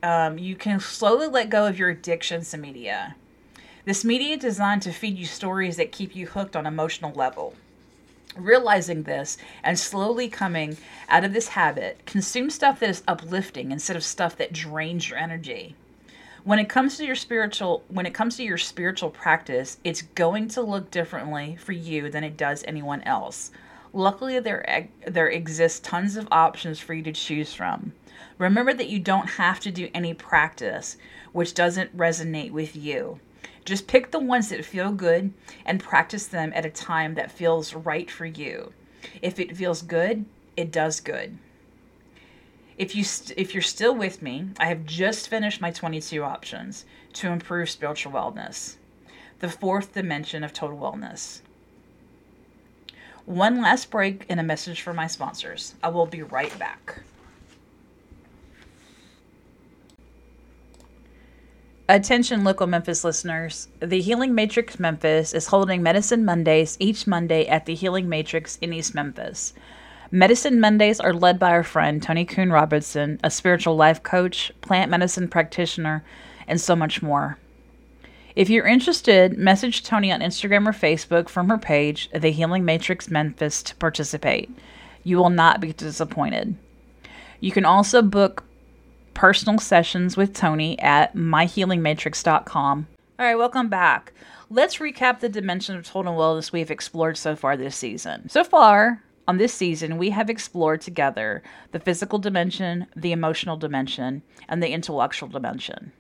um, 0.03 0.39
you 0.39 0.57
can 0.57 0.79
slowly 0.79 1.27
let 1.27 1.49
go 1.49 1.67
of 1.67 1.79
your 1.79 1.89
addictions 1.89 2.51
to 2.51 2.59
media. 2.59 3.17
This 3.87 4.05
media 4.05 4.37
is 4.37 4.43
designed 4.43 4.83
to 4.83 4.93
feed 4.93 5.17
you 5.19 5.27
stories 5.27 5.77
that 5.79 5.91
keep 5.91 6.15
you 6.15 6.27
hooked 6.27 6.55
on 6.55 6.67
emotional 6.67 7.13
level. 7.13 7.55
Realizing 8.37 9.05
this 9.05 9.39
and 9.63 9.79
slowly 9.79 10.29
coming 10.29 10.77
out 11.09 11.23
of 11.25 11.33
this 11.33 11.49
habit, 11.49 12.05
consume 12.05 12.51
stuff 12.51 12.81
that 12.81 12.91
is 12.91 13.05
uplifting 13.07 13.71
instead 13.71 13.97
of 13.97 14.03
stuff 14.03 14.37
that 14.37 14.53
drains 14.53 15.09
your 15.09 15.19
energy. 15.19 15.77
When 16.43 16.59
it 16.59 16.69
comes 16.69 16.97
to 16.97 17.07
your 17.07 17.15
spiritual 17.15 17.85
when 17.89 18.07
it 18.07 18.13
comes 18.13 18.37
to 18.37 18.43
your 18.43 18.59
spiritual 18.59 19.11
practice, 19.11 19.79
it's 19.85 20.03
going 20.03 20.49
to 20.49 20.63
look 20.63 20.91
differently 20.91 21.57
for 21.57 21.73
you 21.73 22.11
than 22.11 22.25
it 22.25 22.37
does 22.37 22.65
anyone 22.67 23.03
else. 23.03 23.53
Luckily 23.93 24.41
there 24.41 24.89
there 25.07 25.29
exist 25.29 25.85
tons 25.85 26.17
of 26.17 26.29
options 26.33 26.81
for 26.81 26.93
you 26.93 27.03
to 27.05 27.13
choose 27.13 27.55
from. 27.55 27.93
Remember 28.37 28.75
that 28.75 28.89
you 28.89 28.99
don't 28.99 29.31
have 29.31 29.61
to 29.61 29.71
do 29.71 29.89
any 29.95 30.13
practice 30.13 30.97
which 31.33 31.55
doesn't 31.55 31.97
resonate 31.97 32.51
with 32.51 32.75
you. 32.75 33.21
Just 33.65 33.87
pick 33.87 34.11
the 34.11 34.19
ones 34.19 34.51
that 34.51 34.65
feel 34.65 34.93
good 34.93 35.33
and 35.65 35.81
practice 35.81 36.27
them 36.27 36.53
at 36.55 36.67
a 36.67 36.71
time 36.71 37.15
that 37.15 37.33
feels 37.33 37.75
right 37.75 38.11
for 38.11 38.27
you. 38.27 38.73
If 39.23 39.41
it 39.41 39.57
feels 39.57 39.83
good, 39.83 40.27
it 40.57 40.71
does 40.71 41.01
good. 41.01 41.39
If 42.77 42.95
you 42.95 43.05
st- 43.05 43.39
if 43.39 43.55
you're 43.55 43.63
still 43.63 43.95
with 43.95 44.21
me, 44.21 44.49
I 44.59 44.67
have 44.67 44.85
just 44.85 45.29
finished 45.29 45.61
my 45.61 45.71
22 45.71 46.23
options 46.23 46.85
to 47.15 47.29
improve 47.29 47.71
spiritual 47.71 48.13
wellness. 48.13 48.77
The 49.39 49.49
fourth 49.49 49.95
dimension 49.95 50.43
of 50.43 50.53
total 50.53 50.79
wellness. 50.79 51.41
One 53.25 53.63
last 53.63 53.91
break 53.91 54.27
and 54.29 54.39
a 54.39 54.43
message 54.43 54.83
for 54.83 54.93
my 54.93 55.07
sponsors. 55.07 55.75
I 55.83 55.89
will 55.89 56.07
be 56.07 56.23
right 56.23 56.57
back. 56.59 57.03
Attention, 61.87 62.45
local 62.45 62.67
Memphis 62.67 63.05
listeners. 63.05 63.69
The 63.81 64.01
Healing 64.01 64.35
Matrix 64.35 64.81
Memphis 64.81 65.35
is 65.35 65.49
holding 65.49 65.83
Medicine 65.83 66.25
Mondays 66.25 66.79
each 66.81 67.07
Monday 67.07 67.47
at 67.47 67.67
the 67.67 67.75
Healing 67.75 68.09
Matrix 68.09 68.57
in 68.63 68.73
East 68.73 68.95
Memphis. 68.95 69.53
Medicine 70.11 70.59
Mondays 70.59 70.99
are 70.99 71.13
led 71.13 71.39
by 71.39 71.51
our 71.51 71.63
friend 71.63 72.03
Tony 72.03 72.25
Kuhn 72.25 72.51
Robertson, 72.51 73.21
a 73.23 73.31
spiritual 73.31 73.77
life 73.77 74.03
coach, 74.03 74.51
plant 74.63 74.91
medicine 74.91 75.29
practitioner, 75.29 76.03
and 76.49 76.59
so 76.59 76.75
much 76.75 77.03
more. 77.03 77.37
If 78.35 78.49
you're 78.49 78.67
interested, 78.67 79.37
message 79.37 79.83
Tony 79.83 80.11
on 80.11 80.21
Instagram 80.21 80.67
or 80.67 80.73
Facebook 80.73 81.29
from 81.29 81.51
her 81.51 81.59
page, 81.59 82.09
The 82.15 82.33
Healing 82.33 82.65
Matrix 82.65 83.11
Memphis, 83.11 83.63
to 83.63 83.77
participate. 83.77 84.49
You 85.03 85.19
will 85.19 85.29
not 85.29 85.61
be 85.61 85.75
disappointed. 85.75 86.57
You 87.41 87.53
can 87.53 87.67
also 87.67 88.01
book 88.01 88.43
personal 89.15 89.59
sessions 89.59 90.17
with 90.17 90.35
Tony 90.35 90.79
at 90.81 91.15
myhealingmatrix.com. 91.15 92.87
All 93.19 93.27
right, 93.27 93.37
welcome 93.37 93.69
back. 93.69 94.13
Let's 94.51 94.77
recap 94.79 95.21
the 95.21 95.29
dimension 95.29 95.77
of 95.77 95.87
total 95.87 96.15
wellness 96.15 96.53
we've 96.53 96.71
explored 96.71 97.17
so 97.17 97.35
far 97.37 97.57
this 97.57 97.77
season. 97.77 98.29
So 98.29 98.45
far, 98.45 99.03
on 99.27 99.39
this 99.39 99.55
season, 99.55 99.97
we 99.97 100.11
have 100.11 100.29
explored 100.29 100.81
together 100.81 101.43
the 101.73 101.81
physical 101.81 102.19
dimension, 102.19 102.87
the 102.95 103.13
emotional 103.13 103.57
dimension, 103.57 104.23
and 104.49 104.63
the 104.63 104.71
intellectual 104.71 105.29
dimension. 105.29 105.93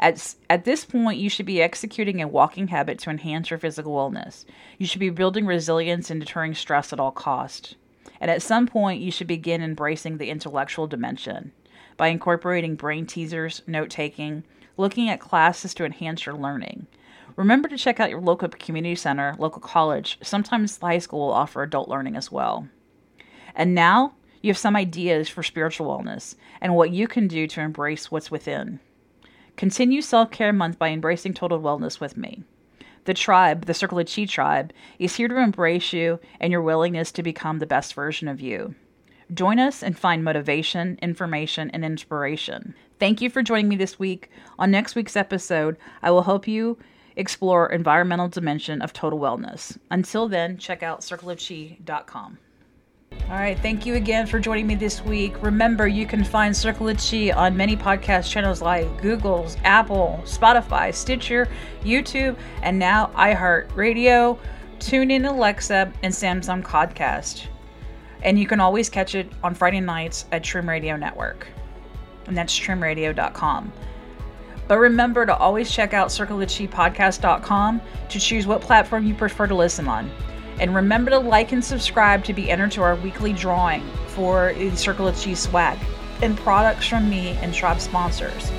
At, 0.00 0.34
at 0.48 0.64
this 0.64 0.84
point, 0.84 1.20
you 1.20 1.28
should 1.28 1.46
be 1.46 1.62
executing 1.62 2.22
a 2.22 2.28
walking 2.28 2.68
habit 2.68 2.98
to 3.00 3.10
enhance 3.10 3.50
your 3.50 3.58
physical 3.58 3.92
wellness. 3.92 4.46
You 4.78 4.86
should 4.86 5.00
be 5.00 5.10
building 5.10 5.46
resilience 5.46 6.10
and 6.10 6.20
deterring 6.20 6.54
stress 6.54 6.92
at 6.92 7.00
all 7.00 7.12
cost. 7.12 7.76
And 8.20 8.30
at 8.30 8.42
some 8.42 8.66
point, 8.66 9.00
you 9.00 9.10
should 9.10 9.26
begin 9.26 9.62
embracing 9.62 10.16
the 10.16 10.30
intellectual 10.30 10.86
dimension 10.86 11.52
by 12.00 12.08
incorporating 12.08 12.76
brain 12.76 13.04
teasers, 13.04 13.60
note 13.66 13.90
taking, 13.90 14.42
looking 14.78 15.10
at 15.10 15.20
classes 15.20 15.74
to 15.74 15.84
enhance 15.84 16.24
your 16.24 16.34
learning. 16.34 16.86
Remember 17.36 17.68
to 17.68 17.76
check 17.76 18.00
out 18.00 18.08
your 18.08 18.22
local 18.22 18.48
community 18.48 18.94
center, 18.94 19.36
local 19.38 19.60
college. 19.60 20.16
Sometimes 20.22 20.78
high 20.78 20.96
school 20.96 21.26
will 21.26 21.34
offer 21.34 21.62
adult 21.62 21.90
learning 21.90 22.16
as 22.16 22.32
well. 22.32 22.66
And 23.54 23.74
now 23.74 24.14
you 24.40 24.48
have 24.48 24.56
some 24.56 24.76
ideas 24.76 25.28
for 25.28 25.42
spiritual 25.42 25.88
wellness 25.88 26.36
and 26.62 26.74
what 26.74 26.90
you 26.90 27.06
can 27.06 27.28
do 27.28 27.46
to 27.48 27.60
embrace 27.60 28.10
what's 28.10 28.30
within. 28.30 28.80
Continue 29.58 30.00
Self 30.00 30.30
Care 30.30 30.54
Month 30.54 30.78
by 30.78 30.88
embracing 30.88 31.34
total 31.34 31.60
wellness 31.60 32.00
with 32.00 32.16
me. 32.16 32.44
The 33.04 33.12
tribe, 33.12 33.66
the 33.66 33.74
Circle 33.74 33.98
of 33.98 34.10
Chi 34.10 34.24
tribe, 34.24 34.72
is 34.98 35.16
here 35.16 35.28
to 35.28 35.36
embrace 35.36 35.92
you 35.92 36.18
and 36.40 36.50
your 36.50 36.62
willingness 36.62 37.12
to 37.12 37.22
become 37.22 37.58
the 37.58 37.66
best 37.66 37.92
version 37.92 38.26
of 38.26 38.40
you. 38.40 38.74
Join 39.32 39.58
us 39.58 39.82
and 39.82 39.96
find 39.96 40.24
motivation, 40.24 40.98
information, 41.00 41.70
and 41.70 41.84
inspiration. 41.84 42.74
Thank 42.98 43.20
you 43.20 43.30
for 43.30 43.42
joining 43.42 43.68
me 43.68 43.76
this 43.76 43.98
week. 43.98 44.30
On 44.58 44.70
next 44.70 44.94
week's 44.94 45.16
episode, 45.16 45.76
I 46.02 46.10
will 46.10 46.22
help 46.22 46.48
you 46.48 46.78
explore 47.16 47.70
environmental 47.70 48.28
dimension 48.28 48.82
of 48.82 48.92
total 48.92 49.18
wellness. 49.18 49.78
Until 49.90 50.28
then, 50.28 50.58
check 50.58 50.82
out 50.82 51.00
circleofchi.com. 51.00 52.38
All 53.12 53.36
right, 53.36 53.58
thank 53.58 53.86
you 53.86 53.94
again 53.94 54.26
for 54.26 54.40
joining 54.40 54.66
me 54.66 54.74
this 54.74 55.04
week. 55.04 55.40
Remember, 55.42 55.86
you 55.86 56.06
can 56.06 56.24
find 56.24 56.56
Circle 56.56 56.88
of 56.88 56.98
Chi 56.98 57.30
on 57.30 57.56
many 57.56 57.76
podcast 57.76 58.30
channels 58.30 58.62
like 58.62 59.00
Google's, 59.00 59.56
Apple, 59.64 60.20
Spotify, 60.24 60.92
Stitcher, 60.94 61.48
YouTube, 61.82 62.36
and 62.62 62.78
now 62.78 63.06
iHeartRadio, 63.14 64.38
TuneIn 64.78 65.28
Alexa, 65.28 65.92
and 66.02 66.12
Samsung 66.12 66.62
Podcast. 66.64 67.46
And 68.22 68.38
you 68.38 68.46
can 68.46 68.60
always 68.60 68.88
catch 68.88 69.14
it 69.14 69.30
on 69.42 69.54
Friday 69.54 69.80
nights 69.80 70.26
at 70.32 70.44
Trim 70.44 70.68
Radio 70.68 70.96
Network. 70.96 71.46
And 72.26 72.36
that's 72.36 72.58
trimradio.com. 72.58 73.72
But 74.68 74.78
remember 74.78 75.26
to 75.26 75.36
always 75.36 75.70
check 75.70 75.94
out 75.94 76.08
circleofchipodcast.com 76.08 77.80
to 78.08 78.20
choose 78.20 78.46
what 78.46 78.60
platform 78.60 79.04
you 79.04 79.14
prefer 79.14 79.46
to 79.46 79.54
listen 79.54 79.88
on. 79.88 80.10
And 80.60 80.74
remember 80.74 81.10
to 81.10 81.18
like 81.18 81.52
and 81.52 81.64
subscribe 81.64 82.22
to 82.24 82.32
be 82.32 82.50
entered 82.50 82.70
to 82.72 82.82
our 82.82 82.94
weekly 82.96 83.32
drawing 83.32 83.82
for 84.08 84.52
the 84.54 84.76
Circle 84.76 85.08
of 85.08 85.20
Chi 85.20 85.34
swag 85.34 85.78
and 86.22 86.36
products 86.36 86.86
from 86.86 87.08
me 87.08 87.30
and 87.40 87.52
Tribe 87.54 87.80
sponsors. 87.80 88.52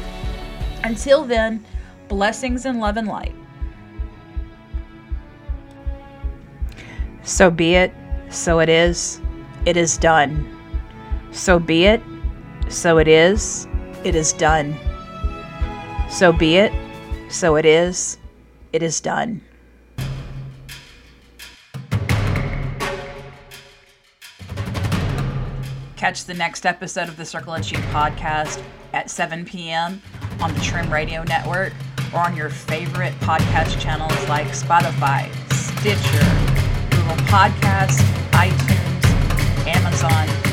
Until 0.84 1.24
then, 1.24 1.64
blessings 2.08 2.66
and 2.66 2.80
love 2.80 2.98
and 2.98 3.08
light. 3.08 3.36
So 7.24 7.52
be 7.52 7.76
it, 7.76 7.94
so 8.30 8.60
it 8.60 8.68
is, 8.68 9.22
it 9.66 9.78
is 9.78 9.98
done. 9.98 10.48
So 11.32 11.60
be 11.60 11.86
it, 11.86 12.02
so 12.70 12.98
it 12.98 13.08
is, 13.08 13.68
it 14.04 14.16
is 14.16 14.34
done. 14.34 14.76
So 16.10 16.34
be 16.34 16.58
it, 16.58 16.74
so 17.30 17.56
it 17.56 17.66
is, 17.66 18.18
it 18.74 18.84
is 18.84 19.00
done. 19.00 19.42
Catch 25.96 26.26
the 26.26 26.34
next 26.34 26.66
episode 26.66 27.08
of 27.08 27.16
the 27.16 27.26
Circle 27.26 27.54
of 27.54 27.62
Chi 27.62 27.78
podcast 27.94 28.62
at 28.92 29.10
7 29.10 29.46
p.m. 29.46 30.02
on 30.42 30.52
the 30.54 30.60
Trim 30.62 30.92
Radio 30.92 31.24
Network 31.24 31.74
or 32.12 32.20
on 32.22 32.36
your 32.36 32.50
favorite 32.50 33.14
podcast 33.20 33.80
channels 33.80 34.28
like 34.28 34.48
Spotify, 34.48 35.32
Stitcher, 35.54 36.98
Google 36.98 37.24
Podcasts, 37.28 38.21
on. 40.04 40.51